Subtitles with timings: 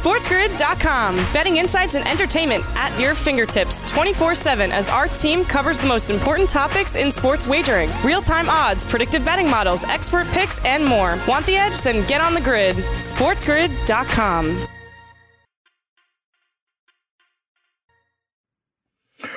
[0.00, 1.16] SportsGrid.com.
[1.30, 6.08] Betting insights and entertainment at your fingertips 24 7 as our team covers the most
[6.08, 11.18] important topics in sports wagering real time odds, predictive betting models, expert picks, and more.
[11.28, 11.82] Want the edge?
[11.82, 12.76] Then get on the grid.
[12.76, 14.66] SportsGrid.com.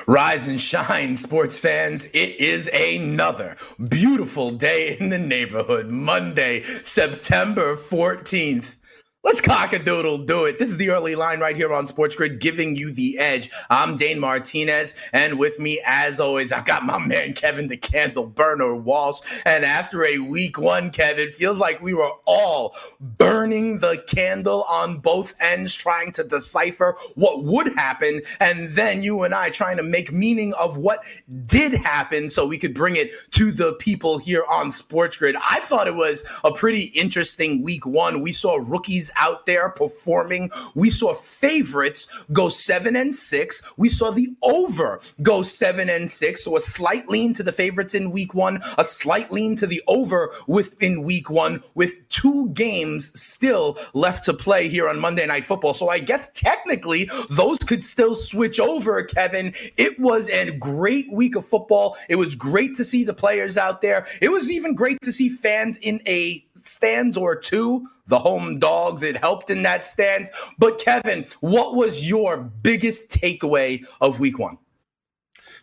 [0.07, 2.05] Rise and shine, sports fans.
[2.13, 3.57] It is another
[3.89, 5.89] beautiful day in the neighborhood.
[5.89, 8.77] Monday, September 14th.
[9.25, 10.59] Let's cock a doodle do it.
[10.59, 13.49] This is the early line right here on Sports Grid, giving you the edge.
[13.69, 18.25] I'm Dane Martinez, and with me, as always, I got my man Kevin the Candle
[18.25, 19.21] Burner Walsh.
[19.45, 24.97] And after a week one, Kevin, feels like we were all burning the candle on
[24.97, 29.83] both ends, trying to decipher what would happen, and then you and I trying to
[29.83, 30.99] make meaning of what
[31.45, 35.37] did happen so we could bring it to the people here on Sports Grid.
[35.37, 38.19] I thought it was a pretty interesting week one.
[38.19, 40.51] We saw rookies out there performing.
[40.75, 43.61] We saw favorites go seven and six.
[43.77, 46.43] We saw the over go seven and six.
[46.43, 49.81] So a slight lean to the favorites in week one, a slight lean to the
[49.87, 55.45] over within week one, with two games still left to play here on Monday Night
[55.45, 55.73] Football.
[55.73, 59.53] So I guess technically those could still switch over, Kevin.
[59.77, 61.97] It was a great week of football.
[62.09, 64.05] It was great to see the players out there.
[64.21, 69.03] It was even great to see fans in a stands or two, the home dogs.
[69.03, 70.29] It helped in that stands.
[70.57, 74.57] But Kevin, what was your biggest takeaway of week one?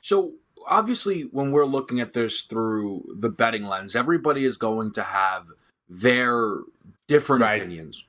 [0.00, 0.34] So
[0.66, 5.48] obviously, when we're looking at this through the betting lens, everybody is going to have
[5.88, 6.58] their
[7.08, 7.60] different right.
[7.60, 8.04] opinions.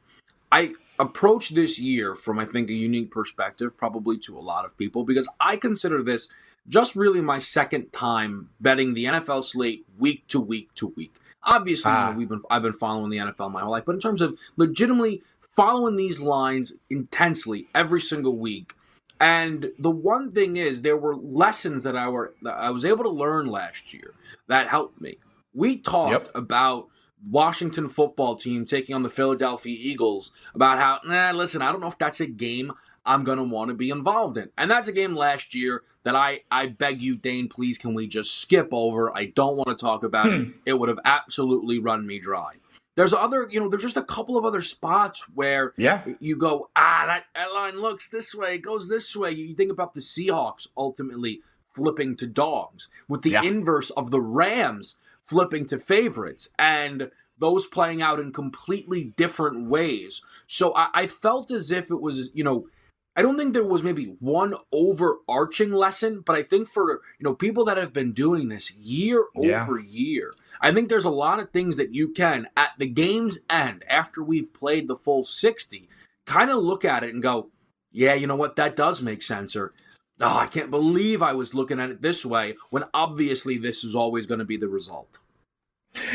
[0.51, 4.77] I approach this year from, I think, a unique perspective, probably to a lot of
[4.77, 6.29] people, because I consider this
[6.67, 11.15] just really my second time betting the NFL slate week to week to week.
[11.43, 12.07] Obviously, ah.
[12.07, 14.21] you know, we've been I've been following the NFL my whole life, but in terms
[14.21, 18.73] of legitimately following these lines intensely every single week.
[19.19, 23.03] And the one thing is, there were lessons that I were that I was able
[23.03, 24.13] to learn last year
[24.47, 25.17] that helped me.
[25.53, 26.35] We talked yep.
[26.35, 26.87] about
[27.29, 31.87] Washington football team taking on the Philadelphia Eagles about how, nah, listen, I don't know
[31.87, 32.71] if that's a game
[33.05, 34.49] I'm going to want to be involved in.
[34.57, 38.07] And that's a game last year that I, I beg you, Dane, please, can we
[38.07, 39.15] just skip over?
[39.15, 40.33] I don't want to talk about hmm.
[40.33, 40.47] it.
[40.65, 42.53] It would have absolutely run me dry.
[42.95, 46.03] There's other, you know, there's just a couple of other spots where yeah.
[46.19, 49.31] you go, ah, that, that line looks this way, it goes this way.
[49.31, 51.41] You think about the Seahawks ultimately
[51.73, 53.43] flipping to dogs, with the yeah.
[53.43, 56.49] inverse of the Rams flipping to favorites.
[56.59, 57.11] And
[57.41, 60.21] those playing out in completely different ways.
[60.47, 62.67] So I, I, felt as if it was, you know,
[63.15, 67.35] I don't think there was maybe one overarching lesson, but I think for you know
[67.35, 69.63] people that have been doing this year yeah.
[69.63, 73.39] over year, I think there's a lot of things that you can at the game's
[73.49, 75.89] end after we've played the full 60,
[76.25, 77.49] kind of look at it and go,
[77.91, 78.55] "Yeah, you know what?
[78.55, 79.73] That does make sense." Or,
[80.21, 83.93] "Oh, I can't believe I was looking at it this way," when obviously this is
[83.93, 85.19] always going to be the result.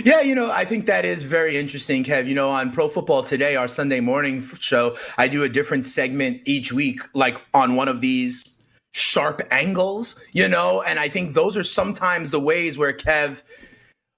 [0.05, 2.27] Yeah, you know, I think that is very interesting, Kev.
[2.27, 6.43] You know, on Pro Football Today, our Sunday morning show, I do a different segment
[6.45, 8.45] each week, like on one of these
[8.93, 13.43] sharp angles, you know, and I think those are sometimes the ways where Kev,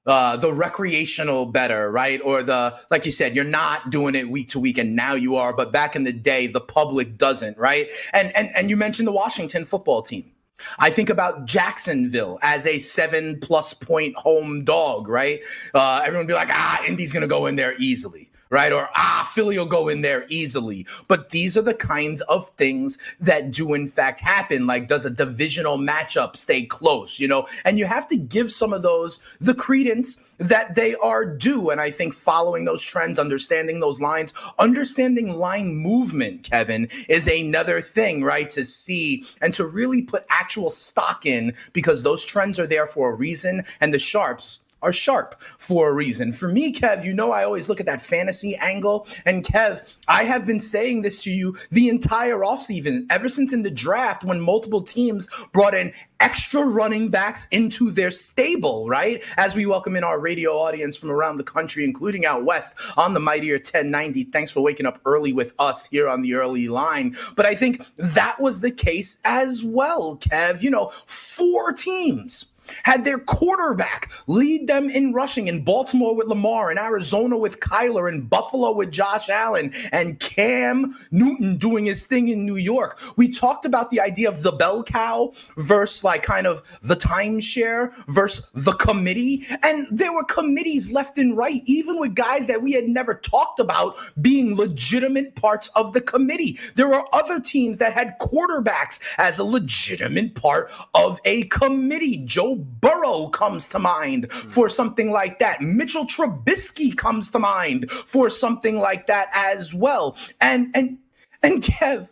[0.07, 2.21] uh, the recreational bettor, right?
[2.25, 5.35] Or the, like you said, you're not doing it week to week and now you
[5.35, 7.89] are, but back in the day, the public doesn't, right?
[8.13, 10.31] And, and, and you mentioned the Washington football team
[10.79, 15.41] I think about Jacksonville as a seven plus point home dog, right?
[15.75, 18.73] Uh, everyone be like, ah, Indy's going to go in there easily right?
[18.73, 20.87] Or, ah, Philly will go in there easily.
[21.07, 24.67] But these are the kinds of things that do, in fact, happen.
[24.67, 27.47] Like, does a divisional matchup stay close, you know?
[27.65, 31.71] And you have to give some of those the credence that they are due.
[31.71, 37.81] And I think following those trends, understanding those lines, understanding line movement, Kevin, is another
[37.81, 38.49] thing, right?
[38.51, 43.11] To see and to really put actual stock in because those trends are there for
[43.11, 43.65] a reason.
[43.81, 46.33] And the sharps, are sharp for a reason.
[46.33, 49.07] For me, Kev, you know I always look at that fantasy angle.
[49.25, 53.63] And Kev, I have been saying this to you the entire offseason, ever since in
[53.63, 59.23] the draft when multiple teams brought in extra running backs into their stable, right?
[59.37, 63.15] As we welcome in our radio audience from around the country, including out west on
[63.15, 64.25] the Mightier 1090.
[64.25, 67.17] Thanks for waking up early with us here on the early line.
[67.37, 70.63] But I think that was the case as well, Kev.
[70.63, 72.47] You know, four teams
[72.83, 78.11] had their quarterback lead them in rushing in Baltimore with Lamar, in Arizona with Kyler,
[78.11, 83.01] in Buffalo with Josh Allen, and Cam Newton doing his thing in New York.
[83.17, 87.95] We talked about the idea of the bell cow versus like kind of the timeshare
[88.07, 89.47] versus the committee.
[89.63, 93.61] And there were committees left and right, even with guys that we had never talked
[93.61, 96.59] about being legitimate parts of the committee.
[96.75, 102.19] There were other teams that had quarterbacks as a legitimate part of a committee.
[102.25, 104.49] Joe Burrow comes to mind hmm.
[104.49, 105.61] for something like that.
[105.63, 110.17] Mitchell Trubisky comes to mind for something like that as well.
[110.41, 110.99] And and
[111.43, 112.11] and Kev,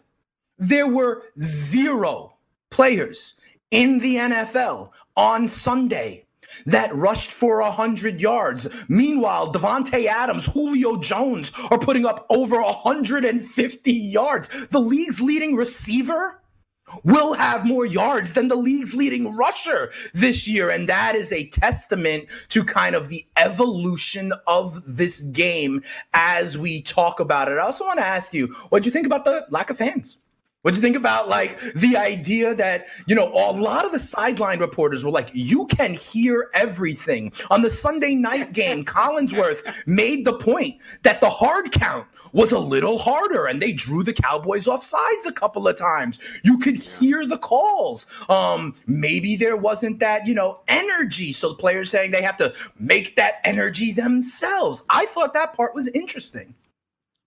[0.59, 2.35] there were zero
[2.71, 3.35] players
[3.71, 6.27] in the NFL on Sunday
[6.65, 8.69] that rushed for 100 yards.
[8.89, 14.69] Meanwhile, Davante Adams, Julio Jones are putting up over 150 yards.
[14.69, 16.41] The league's leading receiver
[17.05, 20.71] will have more yards than the league's leading rusher this year.
[20.71, 25.83] And that is a testament to kind of the evolution of this game
[26.15, 27.59] as we talk about it.
[27.59, 30.17] I also want to ask you, what do you think about the lack of fans?
[30.67, 34.01] What do you think about like the idea that, you know, a lot of the
[34.01, 37.33] sideline reporters were like, you can hear everything.
[37.53, 42.59] On the Sunday night game, Collinsworth made the point that the hard count was a
[42.59, 46.19] little harder and they drew the Cowboys off sides a couple of times.
[46.43, 48.09] You could hear the calls.
[48.29, 51.31] Um, maybe there wasn't that, you know, energy.
[51.31, 54.83] So the players saying they have to make that energy themselves.
[54.91, 56.57] I thought that part was interesting.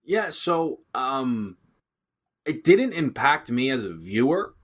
[0.03, 1.55] Yeah, so um
[2.49, 4.55] it didn't impact me as a viewer.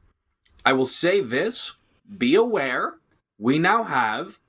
[0.65, 1.75] I will say this
[2.17, 2.95] be aware,
[3.37, 4.39] we now have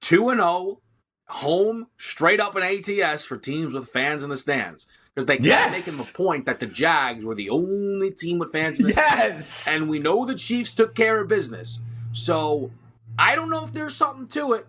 [0.00, 0.80] 2 and 0
[1.26, 5.44] home straight up in ATS for teams with fans in the stands because they kept
[5.44, 5.70] yes.
[5.70, 9.46] making the point that the Jags were the only team with fans in the yes.
[9.46, 9.68] stands.
[9.68, 11.80] And we know the Chiefs took care of business.
[12.14, 12.70] So
[13.18, 14.66] I don't know if there's something to it,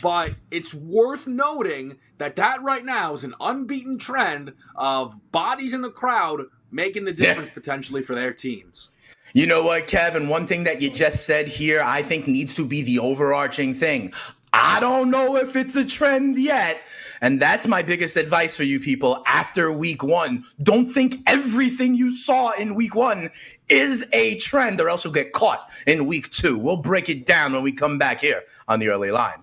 [0.00, 5.82] but it's worth noting that that right now is an unbeaten trend of bodies in
[5.82, 7.54] the crowd making the difference yeah.
[7.54, 8.90] potentially for their teams.
[9.32, 10.28] You know what, Kevin?
[10.28, 14.12] One thing that you just said here, I think needs to be the overarching thing.
[14.52, 16.80] I don't know if it's a trend yet.
[17.20, 20.44] And that's my biggest advice for you people after week one.
[20.62, 23.30] Don't think everything you saw in week one
[23.68, 26.58] is a trend, or else you'll get caught in week two.
[26.58, 29.42] We'll break it down when we come back here on the early line.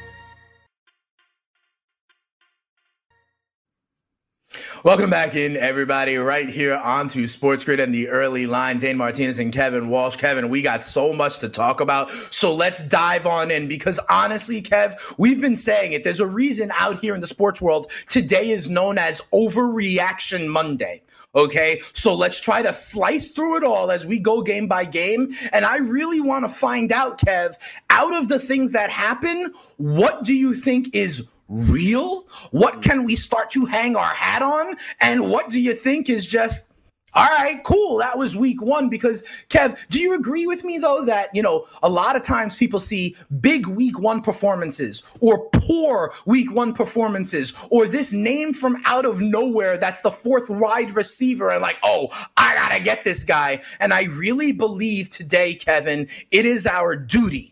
[4.83, 8.79] Welcome back in, everybody, right here onto Sports Grid and the early line.
[8.79, 10.17] Dane Martinez and Kevin Walsh.
[10.17, 12.09] Kevin, we got so much to talk about.
[12.31, 16.03] So let's dive on in because honestly, Kev, we've been saying it.
[16.03, 21.01] There's a reason out here in the sports world today is known as Overreaction Monday.
[21.33, 21.81] Okay.
[21.93, 25.33] So let's try to slice through it all as we go game by game.
[25.53, 27.55] And I really want to find out, Kev,
[27.89, 32.27] out of the things that happen, what do you think is real?
[32.51, 32.83] What mm.
[32.83, 34.77] can we start to hang our hat on?
[34.99, 36.67] And what do you think is just
[37.13, 37.97] all right, cool.
[37.97, 38.87] That was week one.
[38.87, 42.55] Because, Kev, do you agree with me, though, that, you know, a lot of times
[42.55, 48.81] people see big week one performances or poor week one performances or this name from
[48.85, 52.07] out of nowhere that's the fourth wide receiver and like, oh,
[52.37, 53.61] I got to get this guy.
[53.79, 57.50] And I really believe today, Kevin, it is our duty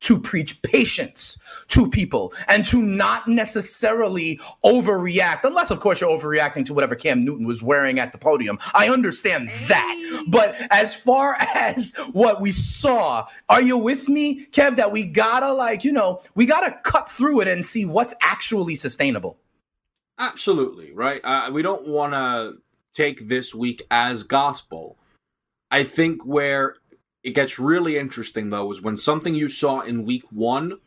[0.00, 6.64] to preach patience to people and to not necessarily overreact, unless, of course, you're overreacting
[6.64, 8.58] to whatever Cam Newton was wearing at the podium.
[8.74, 10.24] I understand that.
[10.28, 15.52] But as far as what we saw, are you with me, Kev, that we gotta,
[15.52, 19.38] like, you know, we gotta cut through it and see what's actually sustainable?
[20.18, 21.20] Absolutely, right?
[21.24, 22.52] Uh, we don't wanna
[22.94, 24.96] take this week as gospel.
[25.70, 26.76] I think where
[27.28, 30.78] it gets really interesting though is when something you saw in week one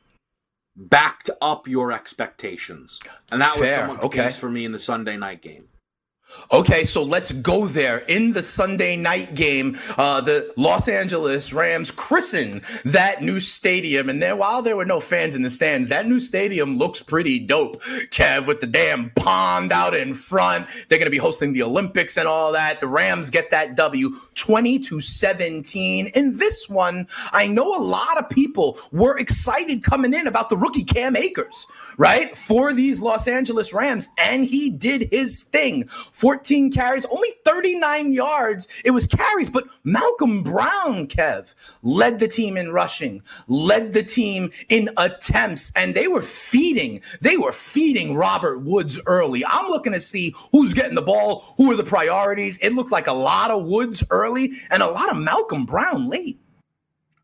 [0.76, 3.00] backed up your expectations,
[3.32, 3.62] and that Fair.
[3.62, 4.24] was somewhat the okay.
[4.24, 5.68] case for me in the Sunday night game.
[6.52, 8.00] Okay, so let's go there.
[8.10, 14.10] In the Sunday night game, uh, the Los Angeles Rams christen that new stadium.
[14.10, 17.40] And then while there were no fans in the stands, that new stadium looks pretty
[17.40, 17.82] dope.
[18.12, 20.68] Kev, with the damn pond out in front.
[20.90, 22.82] They're going to be hosting the Olympics and all that.
[22.82, 26.08] The Rams get that W 20 to 17.
[26.08, 30.58] In this one, I know a lot of people were excited coming in about the
[30.58, 31.66] rookie Cam Akers,
[31.98, 32.38] right?
[32.38, 34.10] For these Los Angeles Rams.
[34.18, 35.88] And he did his thing
[36.22, 38.68] 14 carries, only 39 yards.
[38.86, 44.52] It was carries, but Malcolm Brown, Kev, led the team in rushing, led the team
[44.70, 47.02] in attempts, and they were feeding.
[47.22, 49.44] They were feeding Robert Woods early.
[49.44, 52.60] I'm looking to see who's getting the ball, who are the priorities.
[52.60, 56.40] It looked like a lot of Woods early and a lot of Malcolm Brown late.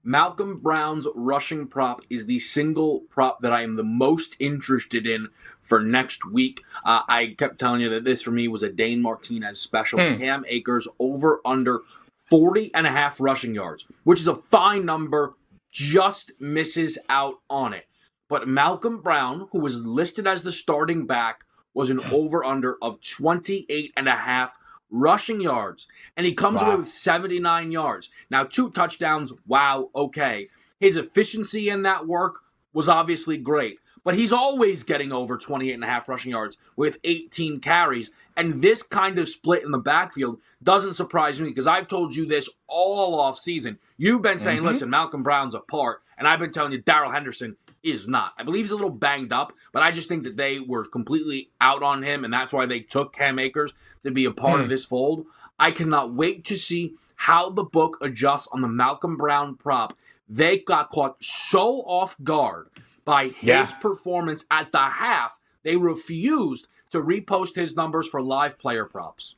[0.08, 5.28] Malcolm Brown's rushing prop is the single prop that I am the most interested in
[5.60, 6.64] for next week.
[6.86, 10.00] Uh, I kept telling you that this for me was a Dane Martinez special.
[10.00, 10.18] Hmm.
[10.18, 11.82] Cam Akers over under
[12.16, 15.34] 40 and a half rushing yards, which is a fine number,
[15.74, 17.88] just misses out on it.
[18.30, 23.02] But Malcolm Brown, who was listed as the starting back, was an over under of
[23.02, 24.58] 28 and a half
[24.90, 26.68] rushing yards, and he comes wow.
[26.68, 28.10] away with 79 yards.
[28.30, 30.50] Now, two touchdowns, wow, okay.
[30.80, 32.40] His efficiency in that work
[32.74, 36.98] was obviously great, but he's always getting over 28 and a half rushing yards with
[37.04, 38.12] 18 carries.
[38.36, 42.26] And this kind of split in the backfield doesn't surprise me because I've told you
[42.26, 43.80] this all off season.
[43.98, 44.68] You've been saying, mm-hmm.
[44.68, 47.58] listen, Malcolm Brown's a part, and I've been telling you Darrell Henderson
[47.92, 48.34] is not.
[48.38, 51.50] I believe he's a little banged up, but I just think that they were completely
[51.62, 54.66] out on him, and that's why they took Cam Akers to be a part of
[54.66, 54.72] hmm.
[54.72, 55.26] this fold.
[55.60, 59.98] I cannot wait to see how the book adjusts on the Malcolm Brown prop.
[60.30, 62.70] They got caught so off guard
[63.08, 63.66] by his yeah.
[63.66, 69.36] performance at the half, they refused to repost his numbers for live player props.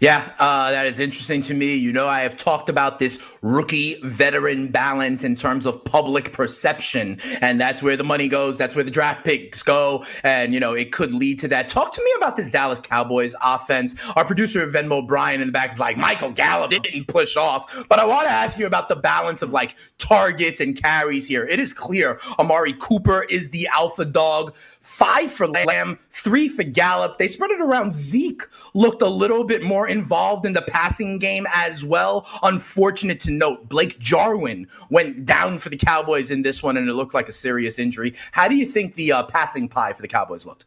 [0.00, 1.76] Yeah, uh, that is interesting to me.
[1.76, 7.20] You know, I have talked about this rookie veteran balance in terms of public perception,
[7.40, 8.58] and that's where the money goes.
[8.58, 11.68] That's where the draft picks go, and you know, it could lead to that.
[11.68, 13.94] Talk to me about this Dallas Cowboys offense.
[14.16, 17.98] Our producer Venmo Brian in the back is like, Michael Gallup didn't push off, but
[17.98, 21.44] I want to ask you about the balance of like targets and carries here.
[21.46, 24.56] It is clear Amari Cooper is the alpha dog.
[24.80, 27.18] Five for Lamb, three for Gallup.
[27.18, 27.92] They spread it around.
[27.92, 28.42] Zeke
[28.72, 32.26] looked a little bit more involved in the passing game as well.
[32.42, 36.94] Unfortunate to note, Blake Jarwin went down for the Cowboys in this one, and it
[36.94, 38.14] looked like a serious injury.
[38.32, 40.64] How do you think the uh, passing pie for the Cowboys looked?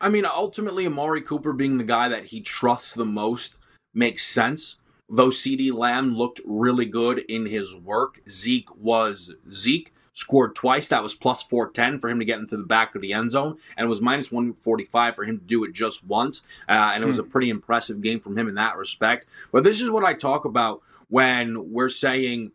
[0.00, 3.58] I mean, ultimately, Amari Cooper being the guy that he trusts the most
[3.94, 4.76] makes sense.
[5.08, 10.88] Though CeeDee Lamb looked really good in his work, Zeke was Zeke scored twice.
[10.88, 13.58] That was plus 410 for him to get into the back of the end zone,
[13.76, 16.42] and it was minus 145 for him to do it just once.
[16.68, 17.30] Uh, and it was a hmm.
[17.30, 19.26] pretty impressive game from him in that respect.
[19.52, 22.52] But this is what I talk about when we're saying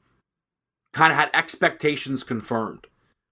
[0.91, 2.87] kind of had expectations confirmed.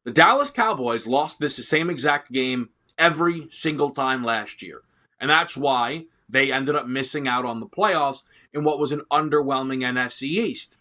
[0.06, 4.82] The Dallas Cowboys lost this same exact game every single time last year.
[5.20, 9.02] And that's why they ended up missing out on the playoffs in what was an
[9.12, 10.78] underwhelming NFC East.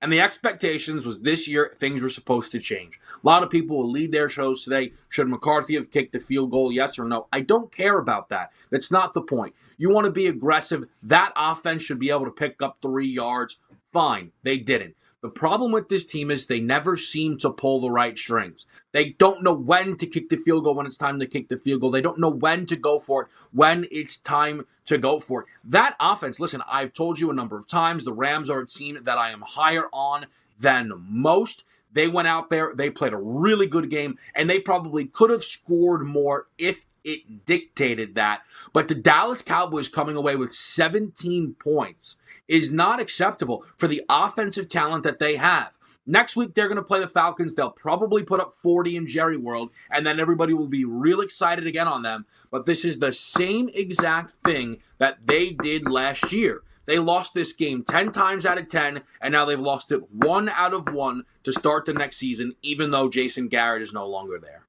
[0.00, 3.00] And the expectations was this year things were supposed to change.
[3.14, 4.92] A lot of people will lead their shows today.
[5.08, 6.70] Should McCarthy have kicked the field goal?
[6.70, 7.26] Yes or no?
[7.32, 8.52] I don't care about that.
[8.70, 9.54] That's not the point.
[9.76, 10.84] You want to be aggressive.
[11.02, 13.56] That offense should be able to pick up three yards.
[13.92, 14.32] Fine.
[14.44, 14.94] They didn't.
[15.20, 18.66] The problem with this team is they never seem to pull the right strings.
[18.92, 21.58] They don't know when to kick the field goal when it's time to kick the
[21.58, 21.90] field goal.
[21.90, 25.48] They don't know when to go for it when it's time to go for it.
[25.64, 29.00] That offense, listen, I've told you a number of times the Rams are a team
[29.02, 30.26] that I am higher on
[30.58, 31.64] than most.
[31.92, 35.42] They went out there, they played a really good game, and they probably could have
[35.42, 38.42] scored more if it dictated that.
[38.72, 44.68] But the Dallas Cowboys coming away with 17 points is not acceptable for the offensive
[44.68, 45.70] talent that they have.
[46.10, 47.54] Next week, they're going to play the Falcons.
[47.54, 51.66] They'll probably put up 40 in Jerry World, and then everybody will be real excited
[51.66, 52.24] again on them.
[52.50, 56.62] But this is the same exact thing that they did last year.
[56.86, 60.48] They lost this game 10 times out of 10, and now they've lost it one
[60.48, 64.38] out of one to start the next season, even though Jason Garrett is no longer
[64.38, 64.67] there.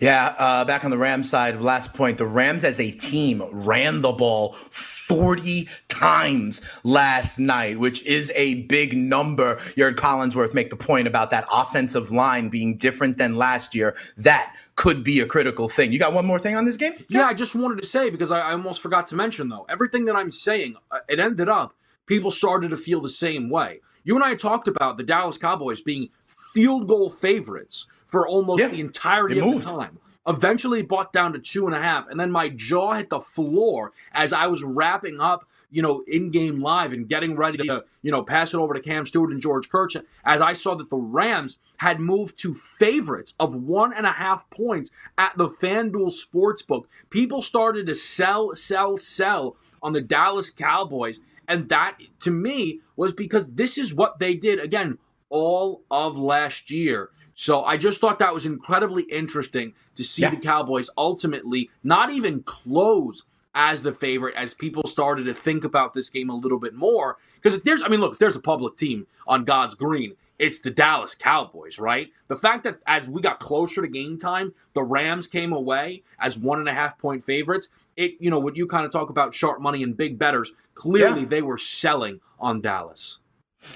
[0.00, 2.18] Yeah, uh, back on the Rams side, last point.
[2.18, 8.62] The Rams as a team ran the ball 40 times last night, which is a
[8.64, 9.56] big number.
[9.76, 13.96] Jurg Collinsworth make the point about that offensive line being different than last year.
[14.16, 15.92] That could be a critical thing.
[15.92, 16.92] You got one more thing on this game?
[17.08, 20.04] Yeah, I just wanted to say, because I, I almost forgot to mention, though, everything
[20.06, 21.74] that I'm saying, uh, it ended up,
[22.06, 23.80] people started to feel the same way.
[24.04, 28.68] You and I talked about the Dallas Cowboys being field goal favorites for almost yeah,
[28.68, 29.98] the entirety of the time.
[30.26, 33.92] Eventually bought down to two and a half, and then my jaw hit the floor
[34.10, 38.10] as I was wrapping up, you know, in game live and getting ready to, you
[38.10, 39.96] know, pass it over to Cam Stewart and George Kurtz.
[40.24, 44.48] As I saw that the Rams had moved to favorites of one and a half
[44.48, 46.86] points at the FanDuel Sportsbook.
[47.10, 51.20] People started to sell, sell, sell on the Dallas Cowboys.
[51.46, 54.96] And that, to me, was because this is what they did, again,
[55.28, 57.10] all of last year.
[57.36, 60.30] So I just thought that was incredibly interesting to see yeah.
[60.30, 63.22] the Cowboys ultimately not even close
[63.54, 67.18] as the favorite as people started to think about this game a little bit more.
[67.36, 70.16] Because there's, I mean, look, there's a public team on God's green.
[70.38, 72.08] It's the Dallas Cowboys, right?
[72.28, 76.38] The fact that as we got closer to game time, the Rams came away as
[76.38, 77.68] one and a half point favorites.
[77.96, 81.20] It, you know, when you kind of talk about sharp money and big bettors, clearly
[81.20, 81.26] yeah.
[81.26, 83.18] they were selling on Dallas.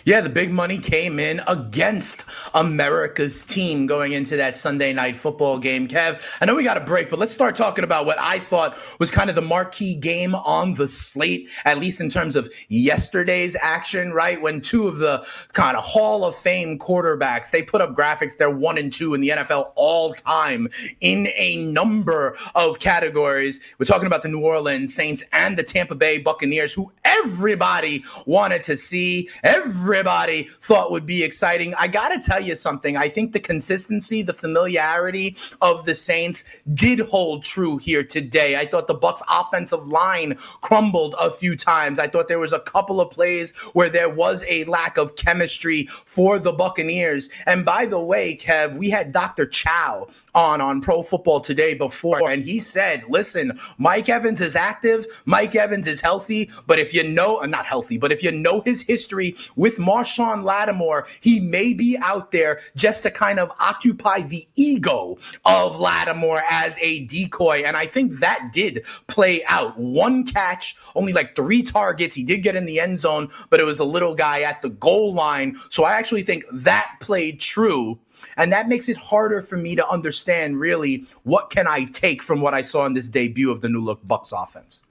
[0.05, 5.59] Yeah, the big money came in against America's team going into that Sunday night football
[5.59, 5.89] game.
[5.89, 8.79] Kev, I know we got a break, but let's start talking about what I thought
[8.99, 13.57] was kind of the marquee game on the slate, at least in terms of yesterday's
[13.61, 14.41] action, right?
[14.41, 18.51] When two of the kind of Hall of Fame quarterbacks, they put up graphics, they're
[18.51, 20.69] one and two in the NFL all time
[21.01, 23.61] in a number of categories.
[23.79, 28.63] We're talking about the New Orleans Saints and the Tampa Bay Buccaneers, who everybody wanted
[28.63, 29.29] to see.
[29.43, 31.73] Every everybody thought would be exciting.
[31.79, 32.97] I got to tell you something.
[32.97, 38.57] I think the consistency, the familiarity of the Saints did hold true here today.
[38.57, 42.01] I thought the Bucs offensive line crumbled a few times.
[42.01, 45.87] I thought there was a couple of plays where there was a lack of chemistry
[46.05, 47.31] for the Buccaneers.
[47.47, 49.47] And by the way, Kev, we had Dr.
[49.47, 55.07] Chow on on Pro Football Today before, and he said, "Listen, Mike Evans is active.
[55.25, 58.83] Mike Evans is healthy, but if you know, not healthy, but if you know his
[58.83, 64.49] history with Marshawn Lattimore, he may be out there just to kind of occupy the
[64.57, 69.79] ego of Lattimore as a decoy, and I think that did play out.
[69.79, 72.15] One catch, only like three targets.
[72.15, 74.71] He did get in the end zone, but it was a little guy at the
[74.71, 75.57] goal line.
[75.69, 77.99] So I actually think that played true."
[78.39, 82.41] And that makes it harder for me to understand really what can I take from
[82.41, 84.83] what I saw in this debut of the new look Bucs offense.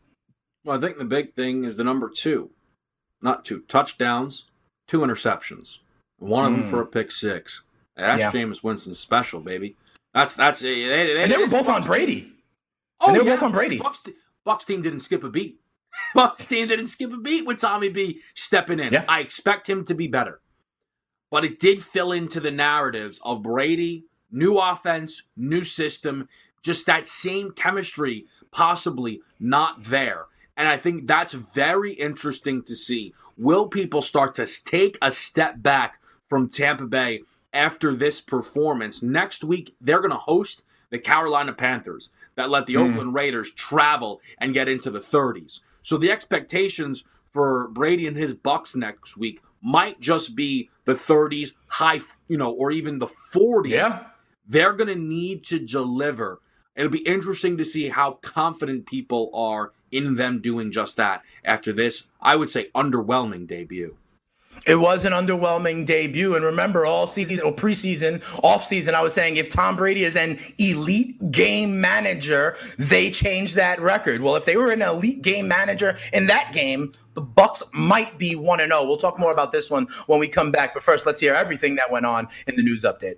[0.63, 2.51] Well, I think the big thing is the number two,
[3.21, 4.45] not two touchdowns,
[4.89, 5.79] two interceptions,
[6.17, 6.61] one of mm.
[6.61, 7.63] them for a pick six.
[7.95, 8.31] That's yeah.
[8.31, 9.75] Jameis Winston special, baby.
[10.13, 12.33] That's that's they, they, and they were both on Brady.
[12.99, 13.35] Oh, and they were yeah.
[13.35, 13.79] both on Brady.
[13.79, 14.11] Bucs,
[14.45, 15.59] Bucs team didn't skip a beat.
[16.15, 18.91] Bucs team didn't skip a beat with Tommy B stepping in.
[18.91, 19.05] Yeah.
[19.07, 20.41] I expect him to be better
[21.29, 26.27] but it did fill into the narratives of Brady, new offense, new system,
[26.61, 30.25] just that same chemistry possibly not there.
[30.57, 33.13] And I think that's very interesting to see.
[33.39, 37.21] Will people start to take a step back from Tampa Bay
[37.53, 39.01] after this performance?
[39.01, 42.89] Next week, they're going to host the Carolina Panthers that let the mm.
[42.89, 45.61] Oakland Raiders travel and get into the 30s.
[45.81, 51.53] So the expectations for Brady and his Bucs next week might just be the 30s,
[51.67, 53.69] high, you know, or even the 40s.
[53.69, 54.03] Yeah.
[54.45, 56.41] They're going to need to deliver.
[56.79, 61.73] It'll be interesting to see how confident people are in them doing just that after
[61.73, 63.97] this, I would say, underwhelming debut.
[64.65, 66.35] It was an underwhelming debut.
[66.35, 70.15] And remember, all season or preseason, off season, I was saying if Tom Brady is
[70.15, 74.21] an elite game manager, they change that record.
[74.21, 78.37] Well, if they were an elite game manager in that game, the Bucs might be
[78.37, 78.85] 1 0.
[78.85, 80.73] We'll talk more about this one when we come back.
[80.73, 83.17] But first, let's hear everything that went on in the news update.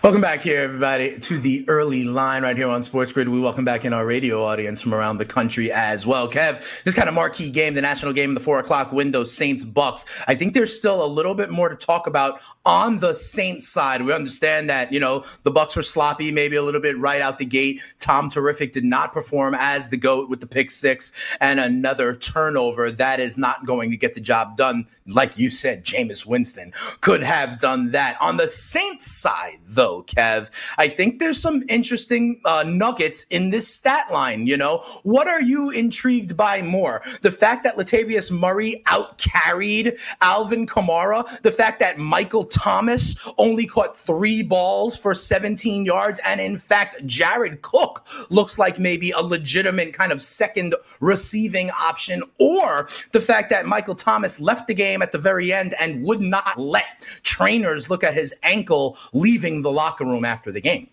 [0.00, 3.28] Welcome back here, everybody, to the early line right here on Sports Grid.
[3.28, 6.30] We welcome back in our radio audience from around the country as well.
[6.30, 9.64] Kev, this kind of marquee game, the national game in the four o'clock window, Saints
[9.64, 10.06] Bucs.
[10.28, 14.02] I think there's still a little bit more to talk about on the Saints side.
[14.02, 17.38] We understand that, you know, the Bucs were sloppy, maybe a little bit right out
[17.38, 17.82] the gate.
[17.98, 22.92] Tom Terrific did not perform as the GOAT with the pick six and another turnover.
[22.92, 24.86] That is not going to get the job done.
[25.08, 28.16] Like you said, Jameis Winston could have done that.
[28.20, 30.50] On the Saints side, though, Kev.
[30.78, 34.46] I think there's some interesting uh, nuggets in this stat line.
[34.46, 37.02] You know, what are you intrigued by more?
[37.22, 43.96] The fact that Latavius Murray outcarried Alvin Kamara, the fact that Michael Thomas only caught
[43.96, 49.94] three balls for 17 yards, and in fact, Jared Cook looks like maybe a legitimate
[49.94, 55.12] kind of second receiving option, or the fact that Michael Thomas left the game at
[55.12, 60.04] the very end and would not let trainers look at his ankle leaving the locker
[60.04, 60.88] room after the game.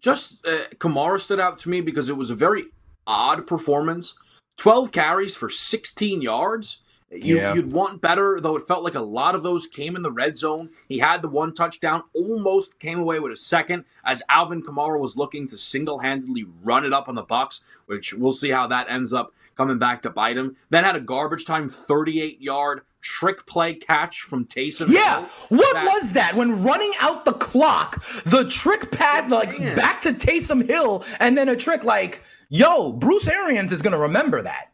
[0.00, 2.66] Just uh, Kamara stood out to me because it was a very
[3.08, 4.14] odd performance.
[4.58, 6.82] 12 carries for 16 yards.
[7.10, 7.54] You, yeah.
[7.54, 10.38] You'd want better, though it felt like a lot of those came in the red
[10.38, 10.70] zone.
[10.88, 15.16] He had the one touchdown, almost came away with a second as Alvin Kamara was
[15.16, 18.88] looking to single handedly run it up on the Bucs, which we'll see how that
[18.88, 20.56] ends up coming back to bite him.
[20.70, 24.88] Then had a garbage time 38 yard trick play catch from Taysom.
[24.88, 26.34] Yeah, Hill, what that, was that?
[26.34, 29.76] When running out the clock, the trick pad like man.
[29.76, 34.42] back to Taysom Hill, and then a trick like, yo, Bruce Arians is gonna remember
[34.42, 34.72] that.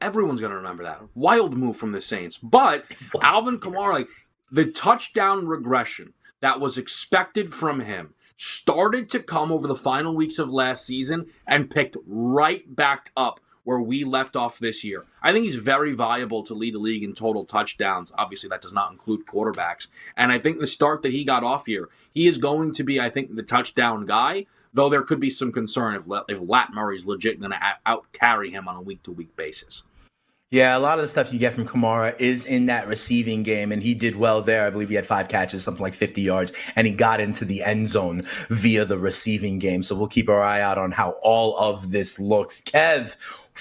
[0.00, 2.38] Everyone's gonna remember that wild move from the Saints.
[2.38, 2.84] But
[3.22, 4.08] Alvin Kamara, like
[4.52, 10.38] the touchdown regression that was expected from him started to come over the final weeks
[10.38, 15.04] of last season and picked right back up where we left off this year.
[15.22, 18.10] I think he's very viable to lead the league in total touchdowns.
[18.16, 19.88] Obviously, that does not include quarterbacks.
[20.16, 22.98] And I think the start that he got off here, he is going to be,
[22.98, 24.46] I think, the touchdown guy.
[24.72, 28.50] Though there could be some concern if if Lat Murray's legit going to out carry
[28.50, 29.82] him on a week to week basis.
[30.50, 33.70] Yeah, a lot of the stuff you get from Kamara is in that receiving game,
[33.70, 34.64] and he did well there.
[34.66, 37.62] I believe he had five catches, something like 50 yards, and he got into the
[37.62, 39.82] end zone via the receiving game.
[39.82, 42.62] So we'll keep our eye out on how all of this looks.
[42.62, 43.16] Kev,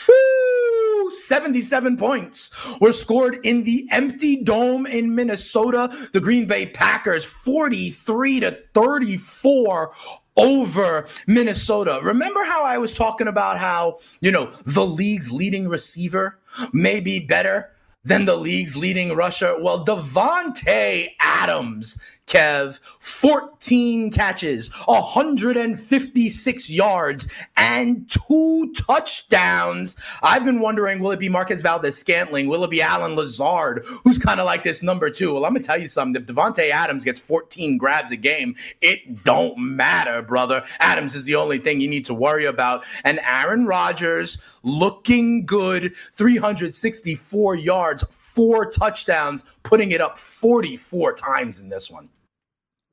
[0.08, 5.90] whoo, 77 points were scored in the empty dome in Minnesota.
[6.14, 9.92] The Green Bay Packers 43 to 34
[10.36, 12.00] over Minnesota.
[12.04, 16.40] Remember how I was talking about how, you know, the league's leading receiver
[16.72, 17.72] may be better
[18.04, 19.58] than the league's leading rusher?
[19.60, 29.96] Well, Davante Adams Kev, 14 catches, 156 yards, and two touchdowns.
[30.22, 32.50] I've been wondering, will it be Marquez Valdes-Scantling?
[32.50, 35.34] Will it be Allen Lazard, who's kind of like this number two?
[35.34, 36.22] Well, I'm gonna tell you something.
[36.22, 40.66] If Davante Adams gets 14 grabs a game, it don't matter, brother.
[40.80, 42.84] Adams is the only thing you need to worry about.
[43.06, 51.70] And Aaron Rodgers looking good, 364 yards, four touchdowns, putting it up 44 times in
[51.70, 52.10] this one.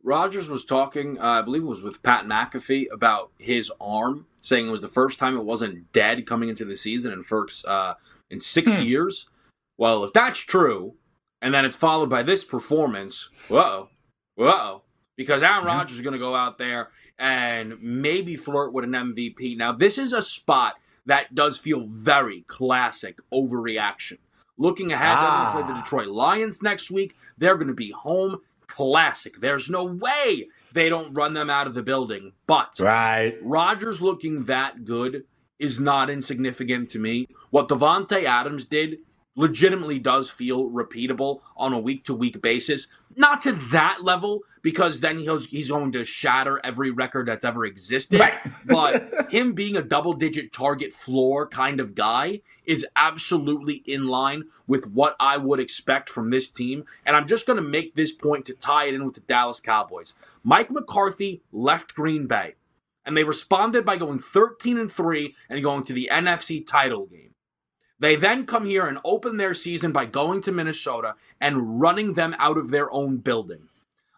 [0.05, 4.69] Rodgers was talking, uh, I believe it was with Pat McAfee, about his arm, saying
[4.69, 7.95] it was the first time it wasn't dead coming into the season in first uh,
[8.31, 8.83] in six hmm.
[8.83, 9.27] years.
[9.79, 10.95] Well, if that's true,
[11.40, 13.88] and then it's followed by this performance, whoa,
[14.37, 14.83] whoa,
[15.17, 19.57] because Aaron Rodgers is going to go out there and maybe flirt with an MVP.
[19.57, 20.75] Now, this is a spot
[21.07, 24.19] that does feel very classic overreaction.
[24.59, 25.21] Looking ahead, ah.
[25.21, 25.83] they're going to play the ah.
[25.83, 27.17] Detroit Lions next week.
[27.38, 28.40] They're going to be home
[28.74, 29.40] classic.
[29.40, 32.32] There's no way they don't run them out of the building.
[32.46, 33.38] But right.
[33.42, 35.24] Rodgers looking that good
[35.58, 37.28] is not insignificant to me.
[37.50, 38.98] What Davante Adams did
[39.37, 42.87] legitimately does feel repeatable on a week to week basis.
[43.16, 47.64] Not to that level, because then he's he's going to shatter every record that's ever
[47.64, 48.18] existed.
[48.18, 48.35] Right.
[48.64, 54.44] but him being a double digit target floor kind of guy is absolutely in line
[54.66, 56.85] with what I would expect from this team.
[57.05, 59.61] And I'm just going to make this point to tie it in with the Dallas
[59.61, 60.14] Cowboys.
[60.42, 62.55] Mike McCarthy left Green Bay,
[63.05, 67.34] and they responded by going 13 and 3 and going to the NFC title game.
[67.98, 72.35] They then come here and open their season by going to Minnesota and running them
[72.38, 73.68] out of their own building.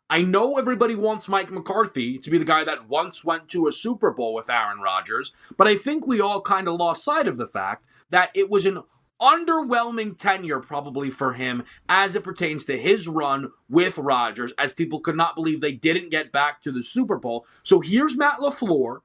[0.09, 3.73] I know everybody wants Mike McCarthy to be the guy that once went to a
[3.73, 7.39] Super Bowl with Aaron Rodgers, but I think we all kind of lost sight of
[7.39, 8.83] the fact that it was an
[9.21, 15.01] underwhelming tenure probably for him as it pertains to his run with Rodgers, as people
[15.01, 17.47] could not believe they didn't get back to the Super Bowl.
[17.63, 19.01] So here's Matt LaFleur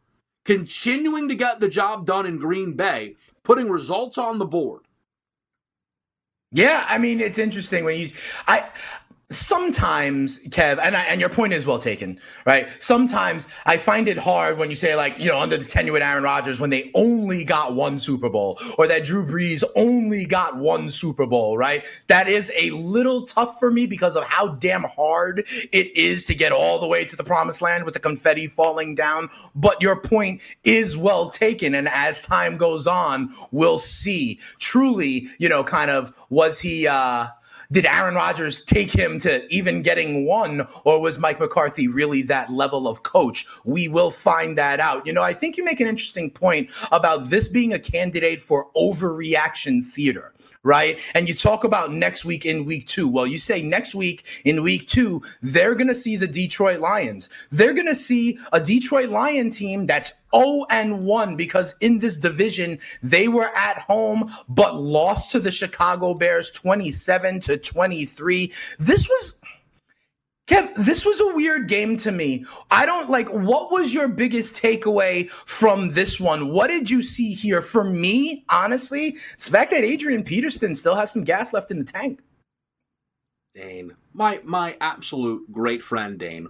[0.45, 4.81] continuing to get the job done in Green Bay, putting results on the board.
[6.51, 8.09] Yeah, I mean it's interesting when you
[8.47, 8.67] I
[9.31, 12.67] sometimes kev and, I, and your point is well taken right?
[12.79, 16.01] Sometimes i find it hard when you say like you know under the tenure with
[16.03, 20.57] aaron rodgers when they only got one super bowl or that drew brees only got
[20.57, 21.85] one super bowl right?
[22.07, 26.35] That is a little tough for me because of how damn hard it is to
[26.35, 29.29] get all the way to the promised land with the confetti falling down.
[29.55, 34.39] But your point is well taken and as time goes on we'll see.
[34.59, 37.27] Truly you know kind of was he uh
[37.71, 42.51] did Aaron Rodgers take him to even getting one, or was Mike McCarthy really that
[42.51, 43.45] level of coach?
[43.63, 45.07] We will find that out.
[45.07, 48.69] You know, I think you make an interesting point about this being a candidate for
[48.75, 50.99] overreaction theater right?
[51.15, 53.07] And you talk about next week in week two.
[53.07, 57.29] Well, you say next week in week two, they're going to see the Detroit Lions.
[57.49, 62.17] They're going to see a Detroit Lion team that's 0 and 1 because in this
[62.17, 68.51] division they were at home but lost to the Chicago Bears 27 to 23.
[68.79, 69.39] This was
[70.47, 72.45] Kev, this was a weird game to me.
[72.71, 76.49] I don't like what was your biggest takeaway from this one?
[76.49, 77.61] What did you see here?
[77.61, 81.77] For me, honestly, it's the fact that Adrian Peterson still has some gas left in
[81.77, 82.21] the tank.
[83.55, 83.95] Dane.
[84.13, 86.47] My my absolute great friend Dane.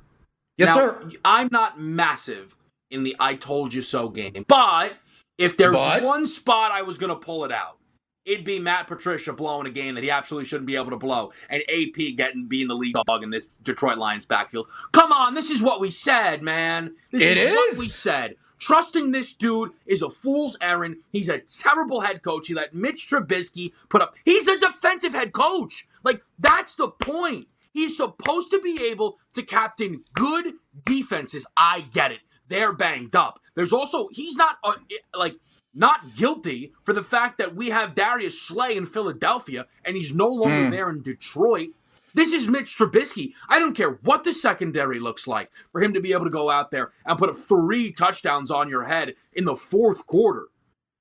[0.57, 1.09] Yes, now, sir.
[1.25, 2.55] I'm not massive
[2.91, 4.45] in the I told you so game.
[4.47, 4.93] But
[5.37, 6.03] if there's but?
[6.03, 7.77] one spot I was gonna pull it out,
[8.25, 11.31] it'd be Matt Patricia blowing a game that he absolutely shouldn't be able to blow,
[11.49, 14.67] and AP getting being the lead dog in this Detroit Lions backfield.
[14.91, 16.95] Come on, this is what we said, man.
[17.11, 18.35] This it is, is what we said.
[18.59, 20.97] Trusting this dude is a fool's errand.
[21.11, 22.47] He's a terrible head coach.
[22.47, 24.13] He let Mitch Trubisky put up.
[24.23, 25.87] He's a defensive head coach.
[26.03, 27.47] Like that's the point.
[27.73, 30.53] He's supposed to be able to captain good
[30.85, 31.47] defenses.
[31.57, 32.19] I get it.
[32.51, 33.39] They're banged up.
[33.55, 34.73] There's also he's not uh,
[35.15, 35.35] like
[35.73, 40.27] not guilty for the fact that we have Darius Slay in Philadelphia and he's no
[40.27, 40.71] longer mm.
[40.71, 41.69] there in Detroit.
[42.13, 43.31] This is Mitch Trubisky.
[43.47, 46.49] I don't care what the secondary looks like for him to be able to go
[46.49, 50.47] out there and put up three touchdowns on your head in the fourth quarter.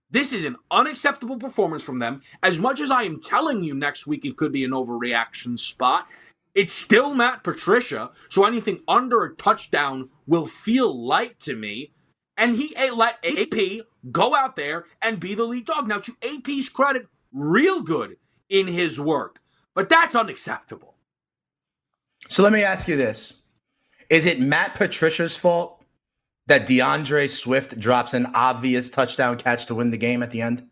[0.09, 2.23] This is an unacceptable performance from them.
[2.45, 6.07] As much as I am telling you next week it could be an overreaction spot,
[6.55, 8.11] it's still Matt Patricia.
[8.29, 11.93] So anything under a touchdown will feel light to me.
[12.37, 15.87] And he eh, let AP go out there and be the lead dog.
[15.87, 18.17] Now, to AP's credit, real good
[18.49, 19.41] in his work,
[19.75, 20.97] but that's unacceptable.
[22.29, 23.35] So let me ask you this
[24.09, 25.85] Is it Matt Patricia's fault
[26.47, 30.69] that D'Andre Swift drops an obvious touchdown catch to win the game at the end?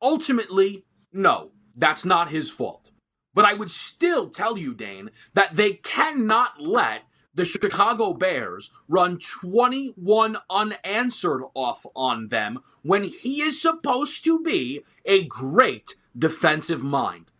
[0.00, 2.91] Ultimately, no, that's not his fault.
[3.34, 7.02] But I would still tell you, Dane, that they cannot let
[7.34, 14.82] the Chicago Bears run 21 unanswered off on them when he is supposed to be
[15.04, 17.32] a great defensive mind.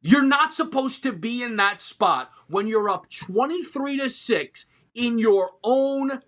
[0.00, 5.18] You're not supposed to be in that spot when you're up 23 to 6 in
[5.18, 6.20] your own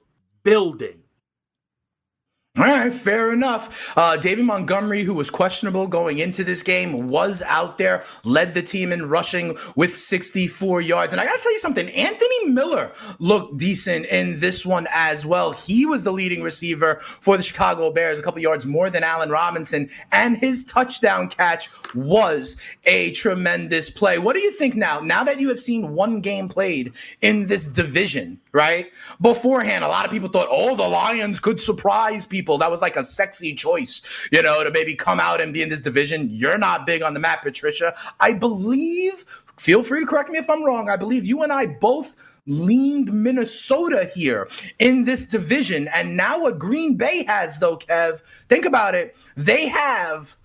[0.43, 1.03] building.
[2.59, 3.93] All right, fair enough.
[3.99, 8.63] Uh, David Montgomery, who was questionable going into this game, was out there, led the
[8.63, 11.13] team in rushing with 64 yards.
[11.13, 15.27] And I got to tell you something Anthony Miller looked decent in this one as
[15.27, 15.53] well.
[15.53, 19.29] He was the leading receiver for the Chicago Bears, a couple yards more than Allen
[19.29, 19.91] Robinson.
[20.11, 24.17] And his touchdown catch was a tremendous play.
[24.19, 25.01] What do you think now?
[25.01, 28.91] Now that you have seen one game played in this division, right?
[29.21, 32.46] Beforehand, a lot of people thought, oh, the Lions could surprise people.
[32.47, 35.69] That was like a sexy choice, you know, to maybe come out and be in
[35.69, 36.29] this division.
[36.31, 37.95] You're not big on the Matt, Patricia.
[38.21, 39.25] I believe,
[39.59, 40.89] feel free to correct me if I'm wrong.
[40.89, 42.15] I believe you and I both
[42.47, 45.89] leaned Minnesota here in this division.
[45.89, 49.17] And now what Green Bay has, though, Kev, think about it.
[49.37, 50.37] They have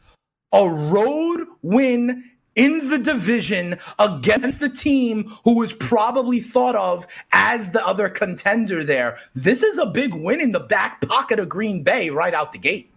[0.51, 2.23] a road win
[2.55, 8.83] in the division against the team who was probably thought of as the other contender
[8.83, 9.17] there.
[9.33, 12.57] This is a big win in the back pocket of Green Bay right out the
[12.57, 12.91] gate.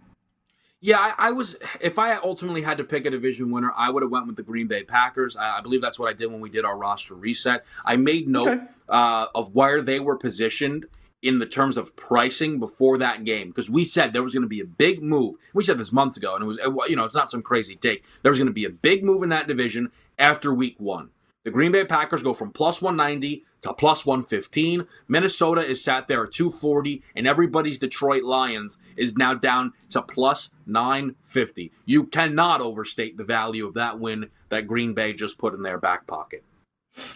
[0.81, 1.55] Yeah, I, I was.
[1.81, 4.43] If I ultimately had to pick a division winner, I would have went with the
[4.43, 5.35] Green Bay Packers.
[5.35, 7.65] I, I, believe that's what I did when we did our roster reset.
[7.83, 8.63] I made note okay.
[8.87, 10.85] uh, of where they were positioned
[11.25, 14.47] in the terms of pricing before that game because we said there was going to
[14.47, 15.35] be a big move.
[15.55, 18.03] We said this months ago, and it was you know it's not some crazy take.
[18.21, 21.09] There was going to be a big move in that division after Week One.
[21.43, 24.87] The Green Bay Packers go from plus 190 to plus 115.
[25.07, 30.51] Minnesota is sat there at 240, and everybody's Detroit Lions is now down to plus
[30.67, 31.71] 950.
[31.85, 35.79] You cannot overstate the value of that win that Green Bay just put in their
[35.79, 36.43] back pocket.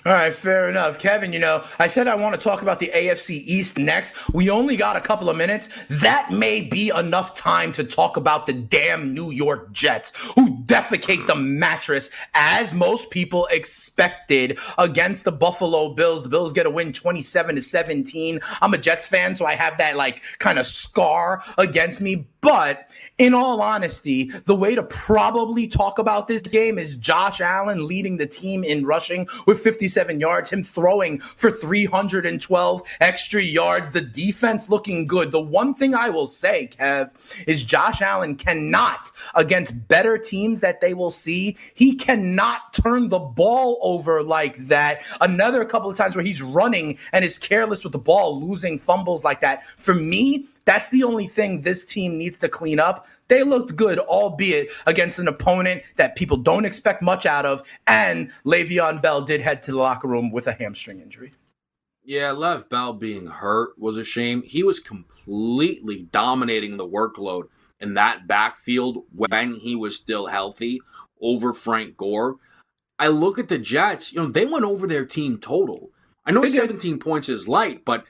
[0.05, 0.99] All right, fair enough.
[0.99, 4.13] Kevin, you know, I said I want to talk about the AFC East next.
[4.33, 5.69] We only got a couple of minutes.
[5.89, 11.27] That may be enough time to talk about the damn New York Jets, who defecate
[11.27, 16.23] the mattress as most people expected against the Buffalo Bills.
[16.23, 18.39] The Bills get a win 27 to 17.
[18.61, 22.27] I'm a Jets fan, so I have that like kind of scar against me.
[22.41, 22.89] But
[23.19, 28.17] in all honesty, the way to probably talk about this game is Josh Allen leading
[28.17, 34.69] the team in rushing with 57 yards, him throwing for 312 extra yards, the defense
[34.69, 35.31] looking good.
[35.31, 37.11] The one thing I will say, Kev,
[37.45, 43.19] is Josh Allen cannot, against better teams that they will see, he cannot turn the
[43.19, 45.03] ball over like that.
[45.19, 49.25] Another couple of times where he's running and is careless with the ball, losing fumbles
[49.25, 49.67] like that.
[49.77, 53.07] For me, that's the only thing this team needs to clean up.
[53.27, 57.63] They looked good, albeit against an opponent that people don't expect much out of.
[57.87, 61.33] And Le'Veon Bell did head to the locker room with a hamstring injury.
[62.03, 64.41] Yeah, Lev Bell being hurt was a shame.
[64.41, 70.81] He was completely dominating the workload in that backfield when he was still healthy
[71.21, 72.37] over Frank Gore.
[72.97, 75.91] I look at the Jets, you know, they went over their team total.
[76.25, 78.03] I know 17 points is light, but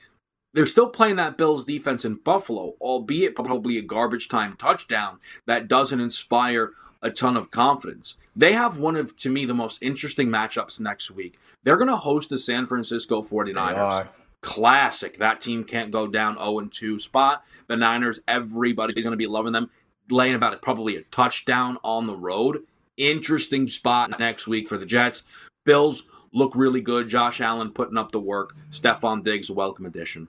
[0.54, 5.68] they're still playing that Bills defense in Buffalo, albeit probably a garbage time touchdown that
[5.68, 8.16] doesn't inspire a ton of confidence.
[8.36, 11.40] They have one of, to me, the most interesting matchups next week.
[11.64, 14.08] They're going to host the San Francisco 49ers.
[14.42, 15.18] Classic.
[15.18, 17.44] That team can't go down 0 2 spot.
[17.68, 19.70] The Niners, everybody's going to be loving them.
[20.10, 22.64] laying about it, probably a touchdown on the road.
[22.98, 25.24] Interesting spot next week for the Jets.
[25.66, 27.08] Bills look really good.
[27.08, 28.56] Josh Allen putting up the work.
[28.72, 30.28] Stefon Diggs, welcome addition.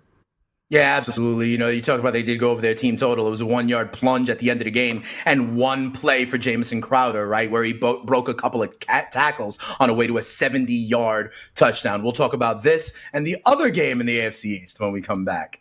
[0.70, 1.48] Yeah, absolutely.
[1.50, 3.26] You know, you talk about they did go over their team total.
[3.26, 6.24] It was a one yard plunge at the end of the game and one play
[6.24, 10.06] for Jamison Crowder, right, where he bo- broke a couple of tackles on a way
[10.06, 12.04] to a 70 yard touchdown.
[12.04, 15.24] We'll talk about this and the other game in the AFC East when we come
[15.24, 15.60] back.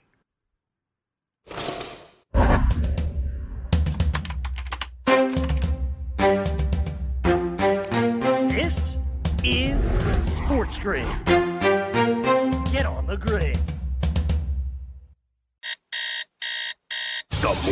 [8.47, 8.95] This
[9.43, 11.07] is Sports Grid.
[11.25, 13.57] Get on the grid.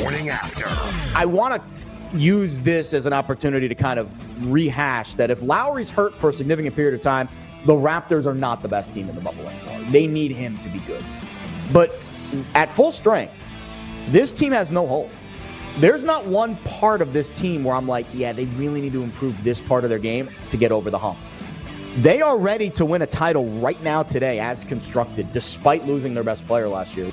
[0.08, 0.67] Morning after.
[1.17, 4.10] I want to use this as an opportunity to kind of
[4.50, 7.28] rehash that if Lowry's hurt for a significant period of time,
[7.65, 9.91] the Raptors are not the best team in the bubble anymore.
[9.91, 11.04] They need him to be good.
[11.74, 11.93] But
[12.56, 13.34] at full strength,
[14.06, 15.12] this team has no holes.
[15.80, 19.04] There's not one part of this team where I'm like, yeah, they really need to
[19.04, 21.20] improve this part of their game to get over the hump.
[21.98, 26.24] They are ready to win a title right now today as constructed, despite losing their
[26.24, 27.12] best player last year.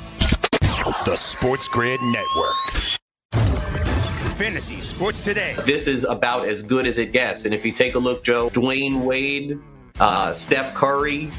[1.03, 2.55] The Sports Grid Network.
[4.37, 5.55] Fantasy Sports Today.
[5.67, 7.45] This is about as good as it gets.
[7.45, 9.59] And if you take a look, Joe, Dwyane Wade,
[10.01, 11.31] uh, Steph Curry,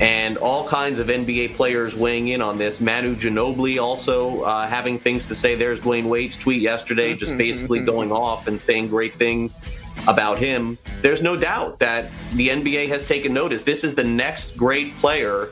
[0.00, 2.80] and all kinds of NBA players weighing in on this.
[2.80, 5.56] Manu Ginobili also uh, having things to say.
[5.56, 9.60] There's Dwyane Wade's tweet yesterday, just basically going off and saying great things
[10.06, 10.78] about him.
[11.02, 13.64] There's no doubt that the NBA has taken notice.
[13.64, 15.48] This is the next great player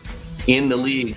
[0.46, 1.16] in the league.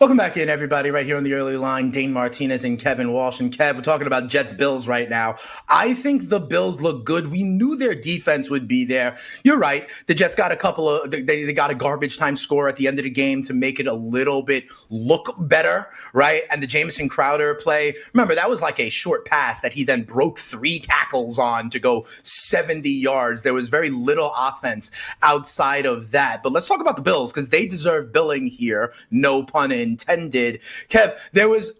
[0.00, 1.90] Welcome back in, everybody, right here on the early line.
[1.90, 3.40] Dane Martinez and Kevin Walsh.
[3.40, 5.34] And Kev, we're talking about Jets Bills right now.
[5.68, 7.32] I think the Bills look good.
[7.32, 9.16] We knew their defense would be there.
[9.42, 9.90] You're right.
[10.06, 12.86] The Jets got a couple of, they, they got a garbage time score at the
[12.86, 16.42] end of the game to make it a little bit look better, right?
[16.52, 20.04] And the Jamison Crowder play, remember, that was like a short pass that he then
[20.04, 23.42] broke three tackles on to go 70 yards.
[23.42, 26.44] There was very little offense outside of that.
[26.44, 28.92] But let's talk about the Bills because they deserve billing here.
[29.10, 30.60] No pun intended intended.
[30.88, 31.72] Kev, there was,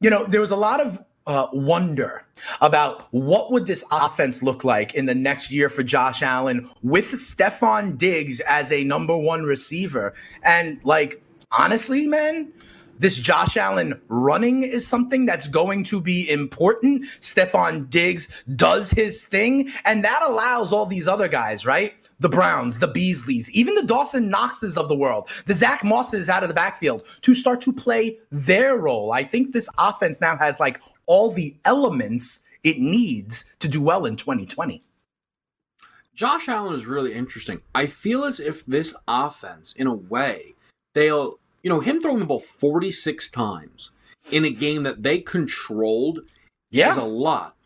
[0.00, 2.26] you know, there was a lot of uh, wonder
[2.60, 7.06] about what would this offense look like in the next year for Josh Allen with
[7.06, 10.12] Stefon Diggs as a number one receiver.
[10.42, 12.52] And like, honestly, man,
[12.98, 17.04] this Josh Allen running is something that's going to be important.
[17.20, 21.94] Stefon Diggs does his thing, and that allows all these other guys, right?
[22.20, 26.42] The Browns, the Beasleys, even the Dawson Knoxes of the world, the Zack Mosses out
[26.42, 29.12] of the backfield to start to play their role.
[29.12, 34.06] I think this offense now has like all the elements it needs to do well
[34.06, 34.82] in 2020.
[36.14, 37.60] Josh Allen is really interesting.
[37.74, 40.54] I feel as if this offense, in a way,
[40.94, 43.90] they'll, you know, him throwing the ball 46 times
[44.30, 46.20] in a game that they controlled
[46.70, 46.92] yeah.
[46.92, 47.56] is a lot.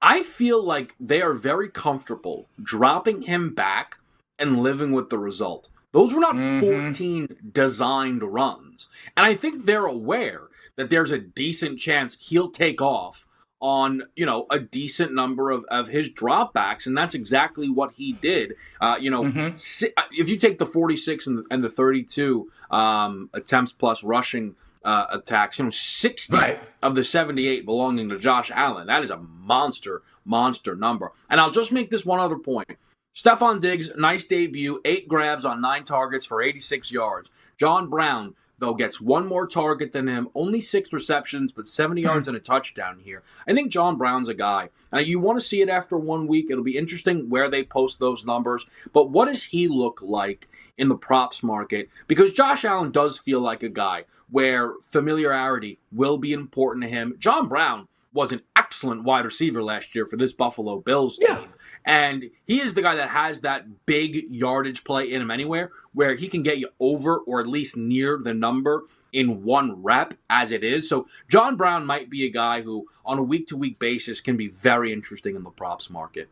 [0.00, 3.98] I feel like they are very comfortable dropping him back
[4.38, 5.68] and living with the result.
[5.92, 6.88] Those were not mm-hmm.
[6.88, 8.88] 14 designed runs.
[9.16, 10.42] And I think they're aware
[10.76, 13.26] that there's a decent chance he'll take off
[13.60, 16.86] on, you know, a decent number of, of his dropbacks.
[16.86, 18.54] And that's exactly what he did.
[18.80, 19.56] Uh, you know, mm-hmm.
[19.56, 24.04] si- uh, if you take the 46 and the, and the 32 um, attempts plus
[24.04, 24.54] rushing
[24.86, 25.58] uh, attacks.
[25.58, 26.60] You know, 60 right.
[26.82, 28.86] of the 78 belonging to Josh Allen.
[28.86, 31.12] That is a monster, monster number.
[31.28, 32.78] And I'll just make this one other point.
[33.14, 37.30] Stefon Diggs, nice debut, eight grabs on nine targets for 86 yards.
[37.56, 42.08] John Brown, though, gets one more target than him, only six receptions, but 70 mm-hmm.
[42.08, 43.22] yards and a touchdown here.
[43.48, 44.68] I think John Brown's a guy.
[44.92, 46.50] And you want to see it after one week.
[46.50, 48.66] It'll be interesting where they post those numbers.
[48.92, 50.46] But what does he look like
[50.76, 51.88] in the props market?
[52.06, 57.14] Because Josh Allen does feel like a guy where familiarity will be important to him.
[57.18, 61.28] John Brown was an excellent wide receiver last year for this Buffalo Bills team.
[61.30, 61.44] Yeah.
[61.84, 66.16] And he is the guy that has that big yardage play in him anywhere where
[66.16, 70.50] he can get you over or at least near the number in one rep as
[70.50, 70.88] it is.
[70.88, 74.36] So John Brown might be a guy who on a week to week basis can
[74.36, 76.28] be very interesting in the props market.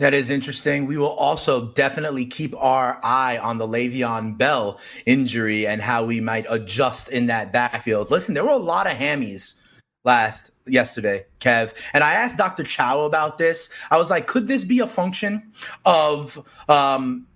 [0.00, 0.86] That is interesting.
[0.86, 6.22] We will also definitely keep our eye on the Le'Veon Bell injury and how we
[6.22, 8.10] might adjust in that backfield.
[8.10, 9.60] Listen, there were a lot of hammies
[10.04, 12.64] last yesterday, Kev, and I asked Dr.
[12.64, 13.68] Chow about this.
[13.90, 15.52] I was like, could this be a function
[15.84, 17.26] of um,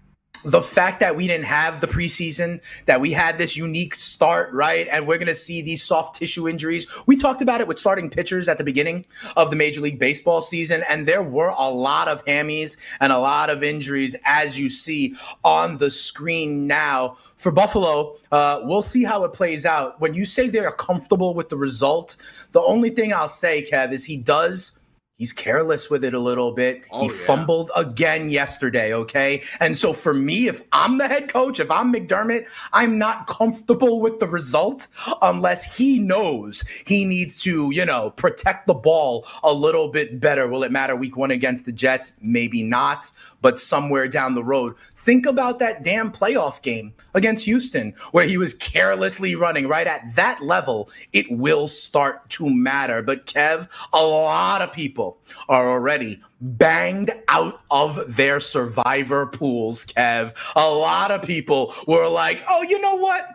[0.44, 4.86] the fact that we didn't have the preseason, that we had this unique start, right?
[4.88, 6.86] And we're going to see these soft tissue injuries.
[7.06, 10.42] We talked about it with starting pitchers at the beginning of the Major League Baseball
[10.42, 14.68] season, and there were a lot of hammies and a lot of injuries, as you
[14.68, 15.14] see
[15.44, 17.16] on the screen now.
[17.36, 20.00] For Buffalo, uh, we'll see how it plays out.
[20.00, 22.16] When you say they're comfortable with the result,
[22.52, 24.78] the only thing I'll say, Kev, is he does
[25.16, 26.82] he's careless with it a little bit.
[26.90, 27.26] Oh, he yeah.
[27.26, 29.42] fumbled again yesterday, okay?
[29.60, 34.00] And so for me, if I'm the head coach, if I'm McDermott, I'm not comfortable
[34.00, 34.88] with the result
[35.22, 40.48] unless he knows he needs to, you know, protect the ball a little bit better.
[40.48, 42.12] Will it matter week 1 against the Jets?
[42.20, 43.10] Maybe not,
[43.40, 44.76] but somewhere down the road.
[44.96, 50.14] Think about that damn playoff game against Houston where he was carelessly running right at
[50.16, 50.88] that level.
[51.12, 53.02] It will start to matter.
[53.02, 55.13] But Kev, a lot of people
[55.48, 60.34] are already banged out of their survivor pools, Kev.
[60.56, 63.33] A lot of people were like, oh, you know what?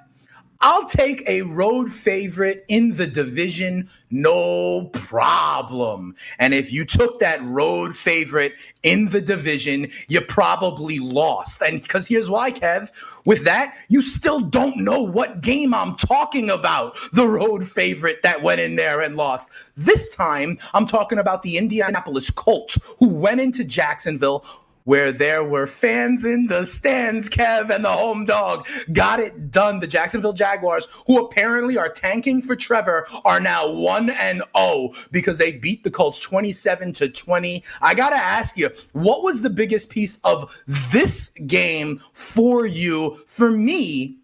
[0.62, 6.16] I'll take a road favorite in the division, no problem.
[6.38, 11.62] And if you took that road favorite in the division, you probably lost.
[11.62, 12.91] And because here's why, Kev,
[13.24, 16.97] with that, you still don't know what game I'm talking about.
[17.14, 19.49] The road favorite that went in there and lost.
[19.78, 24.43] This time, I'm talking about the Indianapolis Colts, who went into Jacksonville
[24.90, 29.80] where there were fans in the stands, Kev, and the home dog got it done.
[29.80, 35.38] The Jacksonville Jaguars, who apparently are tanking for Trevor, are now 1 and 0 because
[35.38, 37.64] they beat the Colts 27 to 20.
[37.84, 43.22] I got to ask you, what was the biggest piece of this game for you?
[43.28, 44.18] For me,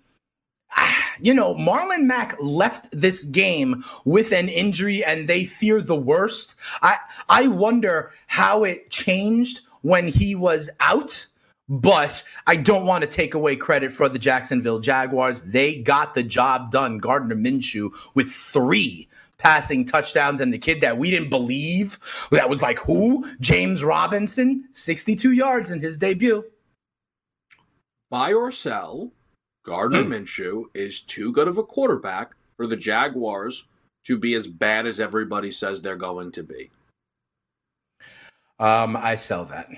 [0.75, 5.95] ah, you know, Marlon Mack left this game with an injury and they fear the
[5.95, 6.55] worst.
[6.81, 6.97] I
[7.29, 11.27] I wonder how it changed when he was out.
[11.69, 15.43] But I don't want to take away credit for the Jacksonville Jaguars.
[15.43, 16.97] They got the job done.
[16.97, 19.07] Gardner Minshew with three
[19.37, 21.99] passing touchdowns, and the kid that we didn't believe
[22.31, 23.29] that was like who?
[23.39, 26.43] James Robinson, 62 yards in his debut.
[28.09, 29.11] Buy or sell,
[29.63, 30.25] Gardner mm.
[30.25, 33.65] Minshew is too good of a quarterback for the Jaguars
[34.05, 36.71] to be as bad as everybody says they're going to be.
[38.59, 39.69] Um, I sell that.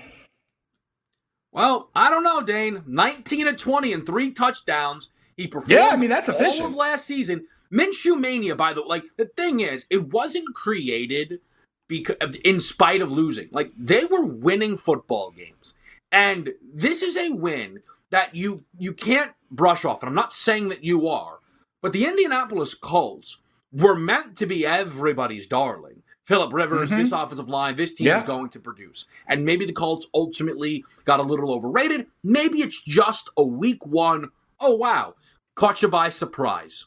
[1.52, 2.82] Well, I don't know, Dane.
[2.86, 5.10] 19 to 20 and three touchdowns.
[5.36, 5.70] He performed.
[5.70, 6.62] Yeah, I mean that's efficient.
[6.62, 8.56] All of last season, Minshew mania.
[8.56, 11.40] By the way, like the thing is, it wasn't created
[11.86, 13.48] because in spite of losing.
[13.50, 15.74] Like they were winning football games,
[16.10, 20.02] and this is a win that you you can't brush off.
[20.02, 21.38] And I'm not saying that you are,
[21.82, 23.38] but the Indianapolis Colts
[23.72, 25.97] were meant to be everybody's darling.
[26.28, 27.00] Philip Rivers, mm-hmm.
[27.00, 28.18] this offensive line, this team yeah.
[28.18, 29.06] is going to produce.
[29.26, 32.06] And maybe the Colts ultimately got a little overrated.
[32.22, 34.28] Maybe it's just a week one.
[34.60, 35.14] Oh, wow.
[35.54, 36.84] Caught you by surprise.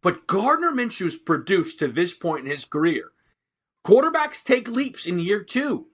[0.00, 3.10] But Gardner Minshew's produced to this point in his career.
[3.84, 5.88] Quarterbacks take leaps in year two.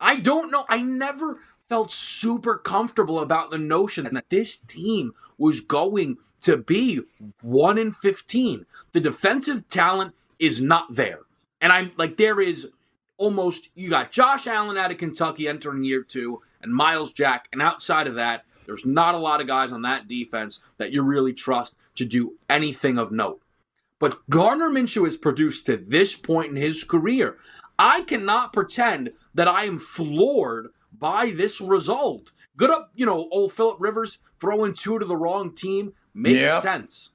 [0.00, 0.64] I don't know.
[0.68, 7.02] I never felt super comfortable about the notion that this team was going to be
[7.42, 8.66] 1 in 15.
[8.92, 11.20] The defensive talent is not there.
[11.60, 12.68] And I'm like, there is
[13.16, 17.48] almost, you got Josh Allen out of Kentucky entering year two and Myles Jack.
[17.52, 21.02] And outside of that, there's not a lot of guys on that defense that you
[21.02, 23.42] really trust to do anything of note.
[23.98, 27.38] But Gardner Minshew has produced to this point in his career.
[27.78, 32.32] I cannot pretend that I am floored by this result.
[32.56, 37.10] Good up, you know, old Philip Rivers throwing two to the wrong team makes sense.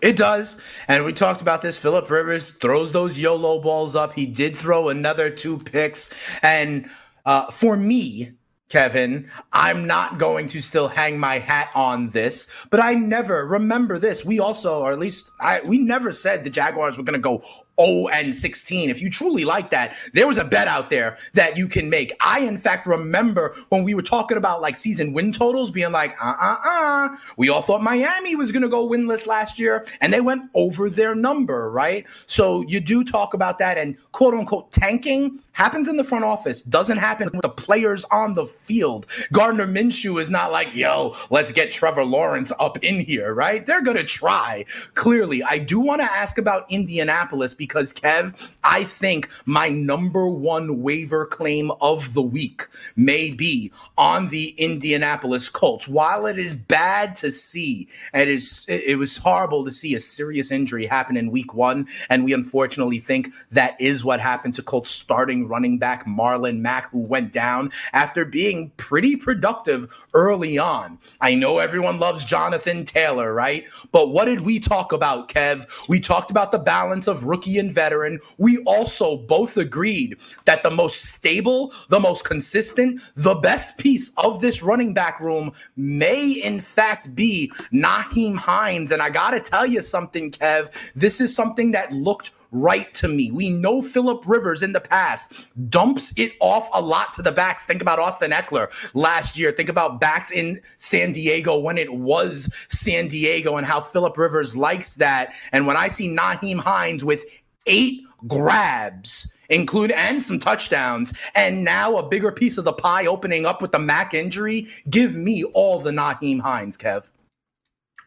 [0.00, 0.56] It does.
[0.88, 1.76] And we talked about this.
[1.76, 4.14] Philip Rivers throws those YOLO balls up.
[4.14, 6.10] He did throw another two picks.
[6.42, 6.88] And
[7.26, 8.32] uh, for me,
[8.72, 13.98] Kevin, I'm not going to still hang my hat on this, but I never remember
[13.98, 14.24] this.
[14.24, 17.44] We also, or at least I, we never said the Jaguars were going to go
[17.84, 18.90] 0 and 16.
[18.90, 22.12] If you truly like that, there was a bet out there that you can make.
[22.20, 26.16] I, in fact, remember when we were talking about like season win totals being like,
[26.22, 27.08] uh uh uh.
[27.36, 30.90] We all thought Miami was going to go winless last year, and they went over
[30.90, 32.06] their number, right?
[32.26, 36.62] So you do talk about that, and quote unquote tanking happens in the front office,
[36.62, 39.06] doesn't happen with the players on the field.
[39.32, 43.64] Gardner Minshew is not like, yo, let's get Trevor Lawrence up in here, right?
[43.64, 44.64] They're going to try.
[44.94, 50.82] Clearly, I do want to ask about Indianapolis because, Kev, I think my number one
[50.82, 55.88] waiver claim of the week may be on the Indianapolis Colts.
[55.88, 60.00] While it is bad to see, and it, is, it was horrible to see a
[60.00, 64.62] serious injury happen in week one, and we unfortunately think that is what happened to
[64.62, 70.58] Colts starting starting running back Marlon Mack, who went down after being pretty productive early
[70.58, 70.98] on.
[71.20, 73.64] I know everyone loves Jonathan Taylor, right?
[73.92, 75.66] But what did we talk about, Kev?
[75.88, 78.20] We talked about the balance of rookie and veteran.
[78.38, 84.40] We also both agreed that the most stable, the most consistent, the best piece of
[84.40, 88.90] this running back room may, in fact, be Nyheim Hines.
[88.90, 90.70] And I got to tell you something, Kev.
[90.94, 93.30] This is something that looked right to me.
[93.30, 97.64] We know Philip Rivers in the past dumps it off a lot to the backs.
[97.64, 99.50] Think about Austin Ekeler last year.
[99.50, 104.56] Think about backs in San Diego when it was San Diego and how Philip Rivers
[104.56, 105.34] likes that.
[105.50, 107.24] And when I see Nyheim Hines with
[107.66, 113.46] eight grabs, include and some touchdowns, and now a bigger piece of the pie opening
[113.46, 117.10] up with the Mack injury, give me all the Nyheim Hines, Kev.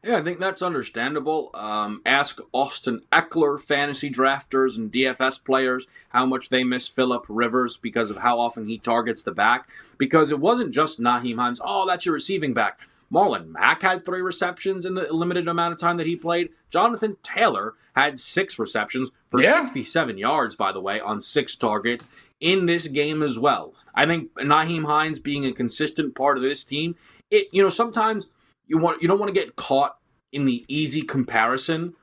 [0.06, 1.49] Yeah, I think that's understandable.
[1.56, 7.78] Um, ask Austin Ekeler fantasy drafters and DFS players how much they miss Philip Rivers
[7.78, 9.68] because of how often he targets the back.
[9.97, 11.60] Because it wasn't just Nyheim Hines.
[11.64, 12.82] Oh, that's your receiving back.
[13.12, 16.49] Marlon Mack had three receptions in the limited amount of time that he played.
[16.70, 19.62] Jonathan Taylor had six receptions for yeah.
[19.62, 22.08] 67 yards, by the way, on six targets
[22.39, 23.74] in this game as well.
[23.95, 26.95] I think Nyheim Hines being a consistent part of this team,
[27.32, 28.28] it you know sometimes
[28.68, 29.97] you want you don't want to get caught
[30.32, 31.93] in the easy comparison,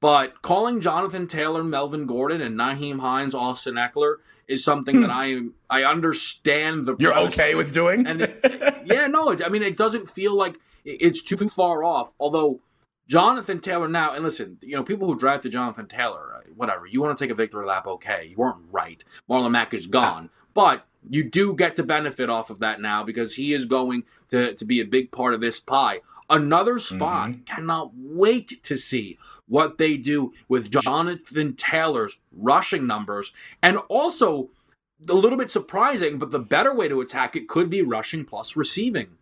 [0.00, 4.16] but calling Jonathan Taylor, Melvin Gordon, and Nyheim Hines, Austin Ekeler
[4.48, 5.02] is something hmm.
[5.02, 6.96] that I I understand the.
[6.98, 11.22] You're okay with doing, and it, yeah, no, I mean it doesn't feel like it's
[11.22, 12.12] too far off.
[12.18, 12.60] Although
[13.08, 17.02] Jonathan Taylor now, and listen, you know, people who drafted Jonathan Taylor, uh, whatever, you
[17.02, 19.04] want to take a victory lap, okay, you weren't right.
[19.28, 23.34] Marlon Mack is gone, but you do get to benefit off of that now because
[23.34, 26.00] he is going to, to be a big part of this pie.
[26.32, 27.28] Another spot.
[27.28, 27.42] Mm-hmm.
[27.42, 33.32] Cannot wait to see what they do with Jonathan Taylor's rushing numbers.
[33.62, 34.50] And also,
[35.08, 38.56] a little bit surprising, but the better way to attack it could be rushing plus
[38.56, 39.18] receiving.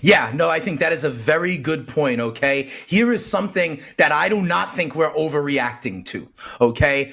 [0.00, 2.20] Yeah, no, I think that is a very good point.
[2.20, 2.70] Okay.
[2.86, 6.28] Here is something that I do not think we're overreacting to.
[6.60, 7.12] Okay.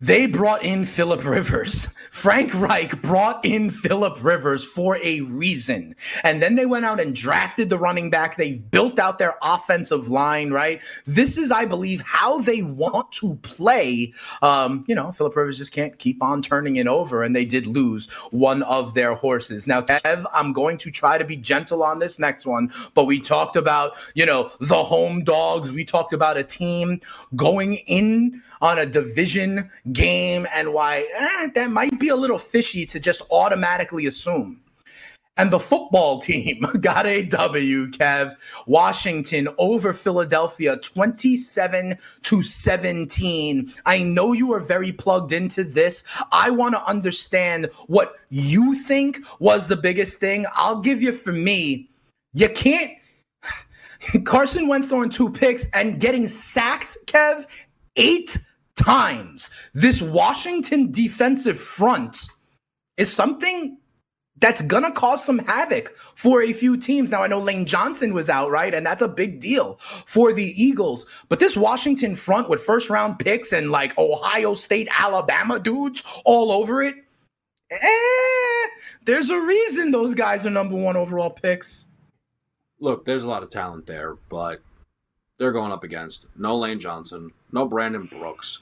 [0.00, 1.86] They brought in Philip Rivers.
[2.10, 5.96] Frank Reich brought in Philip Rivers for a reason.
[6.22, 8.36] And then they went out and drafted the running back.
[8.36, 10.82] They built out their offensive line, right?
[11.06, 14.12] This is, I believe, how they want to play.
[14.42, 17.22] Um, you know, Philip Rivers just can't keep on turning it over.
[17.22, 19.66] And they did lose one of their horses.
[19.66, 23.18] Now, Kev, I'm going to try to be gentle on this next one, but we
[23.18, 25.72] talked about, you know, the home dogs.
[25.72, 27.00] We talked about a team
[27.34, 32.86] going in on a division game and why eh, that might be a little fishy
[32.86, 34.60] to just automatically assume.
[35.38, 38.36] And the football team got a W, Kev.
[38.66, 43.72] Washington over Philadelphia 27 to 17.
[43.84, 46.04] I know you are very plugged into this.
[46.32, 50.46] I want to understand what you think was the biggest thing.
[50.54, 51.90] I'll give you for me,
[52.32, 52.92] you can't.
[54.24, 57.46] Carson Wentz throwing two picks and getting sacked, Kev,
[57.96, 58.38] eight
[58.76, 59.50] times.
[59.74, 62.28] This Washington defensive front
[62.96, 63.78] is something
[64.38, 67.10] that's gonna cause some havoc for a few teams.
[67.10, 68.74] Now I know Lane Johnson was out, right?
[68.74, 71.06] And that's a big deal for the Eagles.
[71.28, 76.52] But this Washington front with first round picks and like Ohio State, Alabama dudes all
[76.52, 76.96] over it.
[77.70, 78.68] Eh,
[79.04, 81.88] there's a reason those guys are number one overall picks.
[82.78, 84.60] Look, there's a lot of talent there, but
[85.38, 88.60] they're going up against no Lane Johnson, no Brandon Brooks,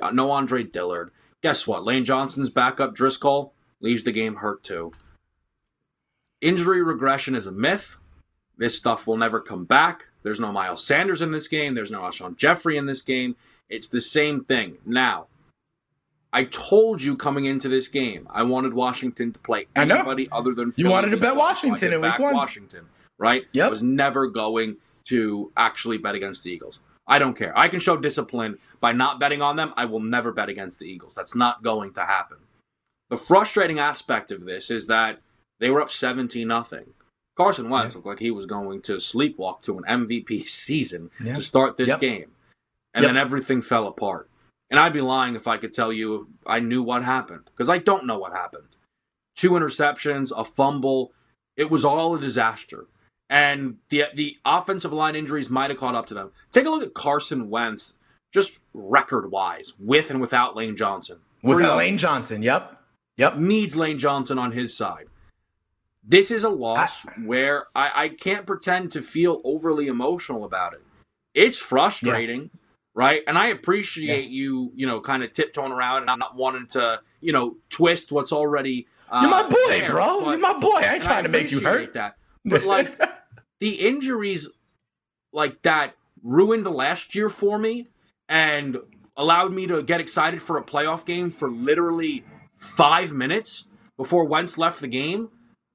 [0.00, 1.10] Uh, no Andre Dillard.
[1.42, 1.84] Guess what?
[1.84, 4.92] Lane Johnson's backup Driscoll leaves the game hurt too.
[6.40, 7.98] Injury regression is a myth.
[8.56, 10.04] This stuff will never come back.
[10.22, 11.74] There's no Miles Sanders in this game.
[11.74, 13.36] There's no Alshon Jeffery in this game.
[13.68, 14.78] It's the same thing.
[14.86, 15.26] Now,
[16.32, 20.72] I told you coming into this game, I wanted Washington to play anybody other than
[20.72, 20.88] Philly.
[20.88, 22.34] You wanted to bet Washington in week one.
[22.34, 22.86] Washington,
[23.18, 23.44] right?
[23.52, 23.66] Yep.
[23.66, 26.80] I was never going to actually bet against the Eagles.
[27.06, 27.56] I don't care.
[27.56, 29.74] I can show discipline by not betting on them.
[29.76, 31.14] I will never bet against the Eagles.
[31.14, 32.38] That's not going to happen.
[33.10, 35.20] The frustrating aspect of this is that
[35.60, 36.94] they were up 17 nothing.
[37.36, 37.98] Carson Wentz yeah.
[37.98, 41.34] looked like he was going to sleepwalk to an MVP season yeah.
[41.34, 42.00] to start this yep.
[42.00, 42.30] game.
[42.94, 43.10] And yep.
[43.10, 44.30] then everything fell apart.
[44.70, 47.78] And I'd be lying if I could tell you I knew what happened, because I
[47.78, 48.68] don't know what happened.
[49.36, 51.12] Two interceptions, a fumble.
[51.56, 52.86] It was all a disaster
[53.30, 56.30] and the the offensive line injuries might have caught up to them.
[56.50, 57.94] Take a look at Carson Wentz,
[58.32, 61.18] just record wise, with and without Lane Johnson.
[61.42, 62.80] Without Lane Johnson, yep,
[63.16, 65.06] yep, needs Lane Johnson on his side.
[66.06, 70.74] This is a loss I, where I, I can't pretend to feel overly emotional about
[70.74, 70.82] it.
[71.32, 72.60] It's frustrating, yeah.
[72.94, 73.22] right?
[73.26, 74.36] And I appreciate yeah.
[74.36, 78.32] you, you know, kind of tiptoeing around and not wanting to, you know, twist what's
[78.32, 78.86] already.
[79.10, 80.20] Uh, You're my boy, there, bro.
[80.24, 80.76] But, You're my boy.
[80.76, 81.94] I ain't trying to make you hurt.
[81.94, 83.00] That, but like
[83.64, 84.46] the injuries,
[85.32, 87.88] like that, ruined last year for me
[88.28, 88.76] and
[89.16, 93.64] allowed me to get excited for a playoff game for literally five minutes
[93.96, 95.30] before Wentz left the game.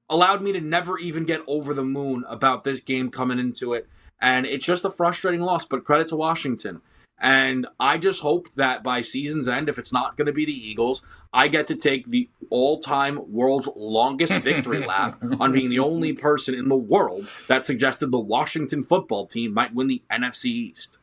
[0.08, 3.88] Allowed me to never even get over the moon about this game coming into it.
[4.20, 6.82] And it's just a frustrating loss, but credit to Washington.
[7.18, 10.52] And I just hope that by season's end, if it's not going to be the
[10.52, 11.02] Eagles,
[11.32, 16.12] I get to take the all time world's longest victory lap on being the only
[16.12, 20.98] person in the world that suggested the Washington football team might win the NFC East.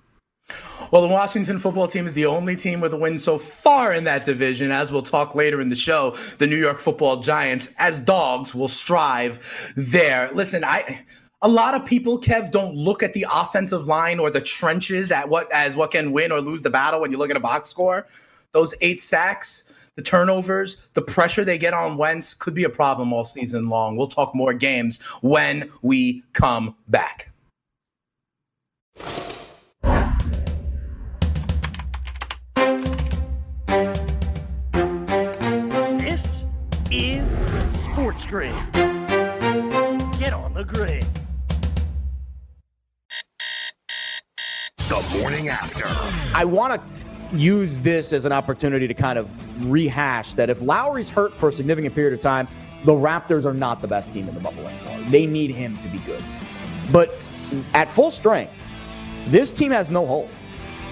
[0.91, 4.05] Well, the Washington football team is the only team with a win so far in
[4.05, 4.71] that division.
[4.71, 8.69] As we'll talk later in the show, the New York football giants, as dogs, will
[8.69, 10.30] strive there.
[10.34, 11.03] Listen, I
[11.41, 15.28] a lot of people, Kev, don't look at the offensive line or the trenches at
[15.28, 17.69] what as what can win or lose the battle when you look at a box
[17.69, 18.07] score.
[18.53, 19.65] Those eight sacks,
[19.97, 23.97] the turnovers, the pressure they get on Wentz could be a problem all season long.
[23.97, 27.31] We'll talk more games when we come back.
[35.97, 36.43] This
[36.91, 38.53] is Sports Grid.
[40.19, 41.07] Get on the grid.
[44.77, 45.85] The morning after.
[46.35, 46.81] I want to
[47.35, 49.27] use this as an opportunity to kind of
[49.66, 52.47] rehash that if Lowry's hurt for a significant period of time,
[52.86, 55.10] the Raptors are not the best team in the bubble anymore.
[55.10, 56.24] They need him to be good.
[56.91, 57.14] But
[57.74, 58.53] at full strength,
[59.26, 60.30] this team has no holes.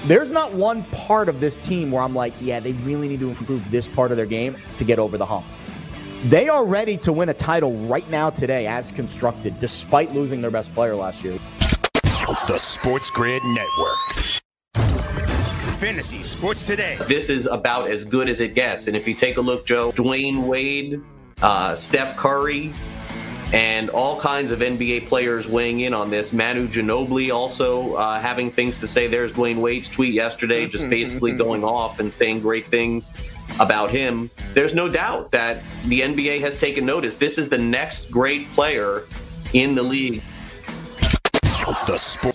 [0.07, 3.30] There's not one part of this team where I'm like, yeah, they really need to
[3.30, 5.45] improve this part of their game to get over the hump.
[6.26, 10.51] They are ready to win a title right now today as constructed, despite losing their
[10.51, 11.39] best player last year.
[12.47, 14.44] The Sports Grid Network.
[15.76, 16.97] Fantasy Sports Today.
[17.07, 18.88] This is about as good as it gets.
[18.88, 21.01] And if you take a look, Joe, Dwyane Wade,
[21.41, 22.73] uh, Steph Curry,
[23.53, 26.34] and all kinds of NBA players weighing in on this.
[26.34, 29.07] Manu Ginobili also uh, having things to say.
[29.07, 33.13] There's Dwyane Wade's tweet yesterday, just basically going off and saying great things
[33.59, 34.30] about him.
[34.53, 37.15] There's no doubt that the NBA has taken notice.
[37.15, 39.03] This is the next great player
[39.53, 40.23] in the league.
[41.88, 42.34] The sport.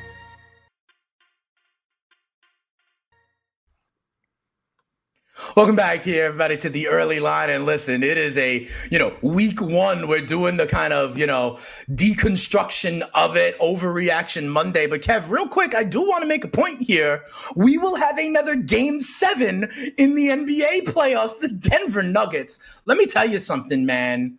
[5.53, 7.49] Welcome back here, everybody, to the early line.
[7.49, 10.07] And listen, it is a, you know, week one.
[10.07, 14.87] We're doing the kind of, you know, deconstruction of it, overreaction Monday.
[14.87, 17.25] But Kev, real quick, I do want to make a point here.
[17.53, 22.57] We will have another game seven in the NBA playoffs, the Denver Nuggets.
[22.85, 24.37] Let me tell you something, man.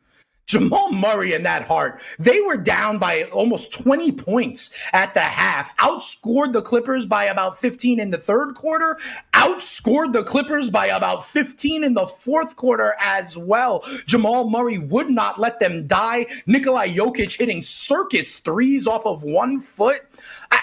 [0.52, 5.74] Jamal Murray and that heart, they were down by almost 20 points at the half,
[5.78, 8.98] outscored the Clippers by about 15 in the third quarter,
[9.32, 13.82] outscored the Clippers by about 15 in the fourth quarter as well.
[14.04, 16.26] Jamal Murray would not let them die.
[16.44, 20.02] Nikolai Jokic hitting circus threes off of one foot.
[20.50, 20.60] I,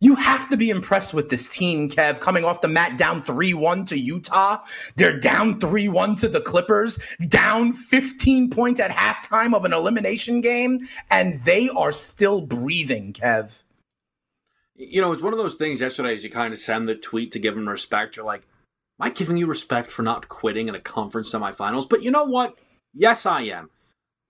[0.00, 3.54] you have to be impressed with this team, Kev, coming off the mat down 3
[3.54, 4.62] 1 to Utah.
[4.96, 10.40] They're down 3 1 to the Clippers, down 15 points at halftime of an elimination
[10.40, 13.62] game, and they are still breathing, Kev.
[14.74, 17.32] You know, it's one of those things yesterday as you kind of send the tweet
[17.32, 18.16] to give them respect.
[18.16, 18.42] You're like,
[19.00, 21.88] am I giving you respect for not quitting in a conference semifinals?
[21.88, 22.58] But you know what?
[22.92, 23.70] Yes, I am.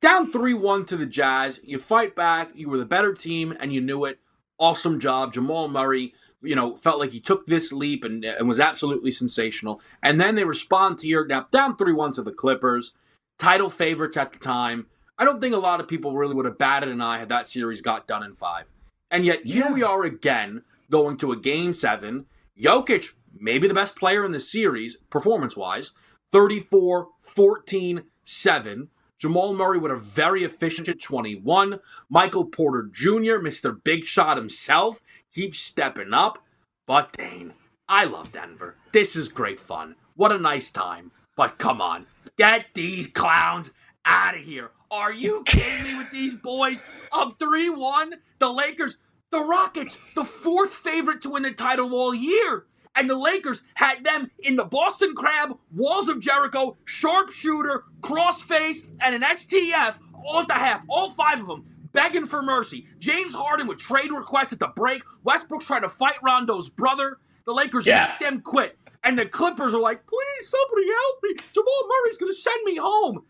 [0.01, 1.59] Down 3 1 to the Jazz.
[1.65, 2.53] You fight back.
[2.55, 4.21] You were the better team, and you knew it
[4.59, 5.33] awesome job.
[5.33, 9.81] Jamal Murray, you know, felt like he took this leap and, and was absolutely sensational.
[10.03, 12.93] And then they respond to your now down 3 1 to the Clippers,
[13.39, 14.87] title favorites at the time.
[15.19, 17.49] I don't think a lot of people really would have batted an eye had that
[17.49, 18.67] series got done in five.
[19.11, 19.73] And yet here yeah.
[19.73, 22.27] we are again going to a game seven.
[22.59, 25.93] Jokic, maybe the best player in the series, performance wise,
[26.33, 28.89] 34 14 7.
[29.19, 31.81] Jamal Murray with a very efficient 21.
[32.11, 33.83] Michael Porter Jr., Mr.
[33.83, 35.01] Big Shot himself,
[35.35, 36.45] keeps stepping up.
[36.87, 37.55] But Dane,
[37.89, 38.77] I love Denver.
[38.93, 39.97] This is great fun.
[40.15, 41.13] What a nice time.
[41.35, 42.07] But come on,
[42.37, 43.71] get these clowns
[44.05, 44.71] out of here.
[44.91, 46.83] Are you kidding me with these boys?
[47.11, 48.99] Up 3 1, the Lakers,
[49.31, 54.03] the Rockets, the fourth favorite to win the title all year and the Lakers had
[54.05, 60.49] them in the Boston Crab, Walls of Jericho, sharpshooter, crossface, and an STF all at
[60.49, 60.85] the half.
[60.89, 62.87] All five of them begging for mercy.
[62.99, 65.03] James Harden with trade requests at the break.
[65.25, 67.19] Westbrook's trying to fight Rondo's brother.
[67.47, 68.09] The Lakers Yeah.
[68.21, 68.79] make them quit.
[69.05, 71.35] And the Clippers are like, please, somebody help me.
[71.55, 73.23] Jamal Murray's going to send me home.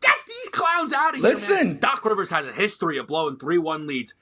[0.00, 1.22] Get these clowns out of here.
[1.30, 1.68] Listen.
[1.68, 1.78] man.
[1.78, 4.14] Doc Rivers has a history of blowing 3 1 leads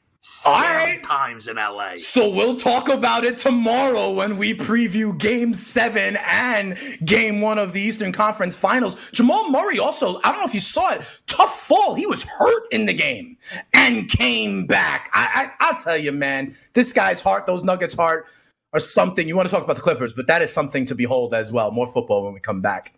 [0.47, 1.03] All right.
[1.03, 1.97] times in LA.
[1.97, 7.73] So we'll talk about it tomorrow when we preview game seven and game one of
[7.73, 9.11] the Eastern Conference Finals.
[9.13, 11.95] Jamal Murray also, I don't know if you saw it, tough fall.
[11.95, 13.37] He was hurt in the game
[13.73, 15.09] and came back.
[15.15, 18.27] I, I, I'll tell you, man, this guy's heart, those Nuggets' heart,
[18.73, 19.27] are something.
[19.27, 21.71] You want to talk about the Clippers, but that is something to behold as well.
[21.71, 22.98] More football when we come back.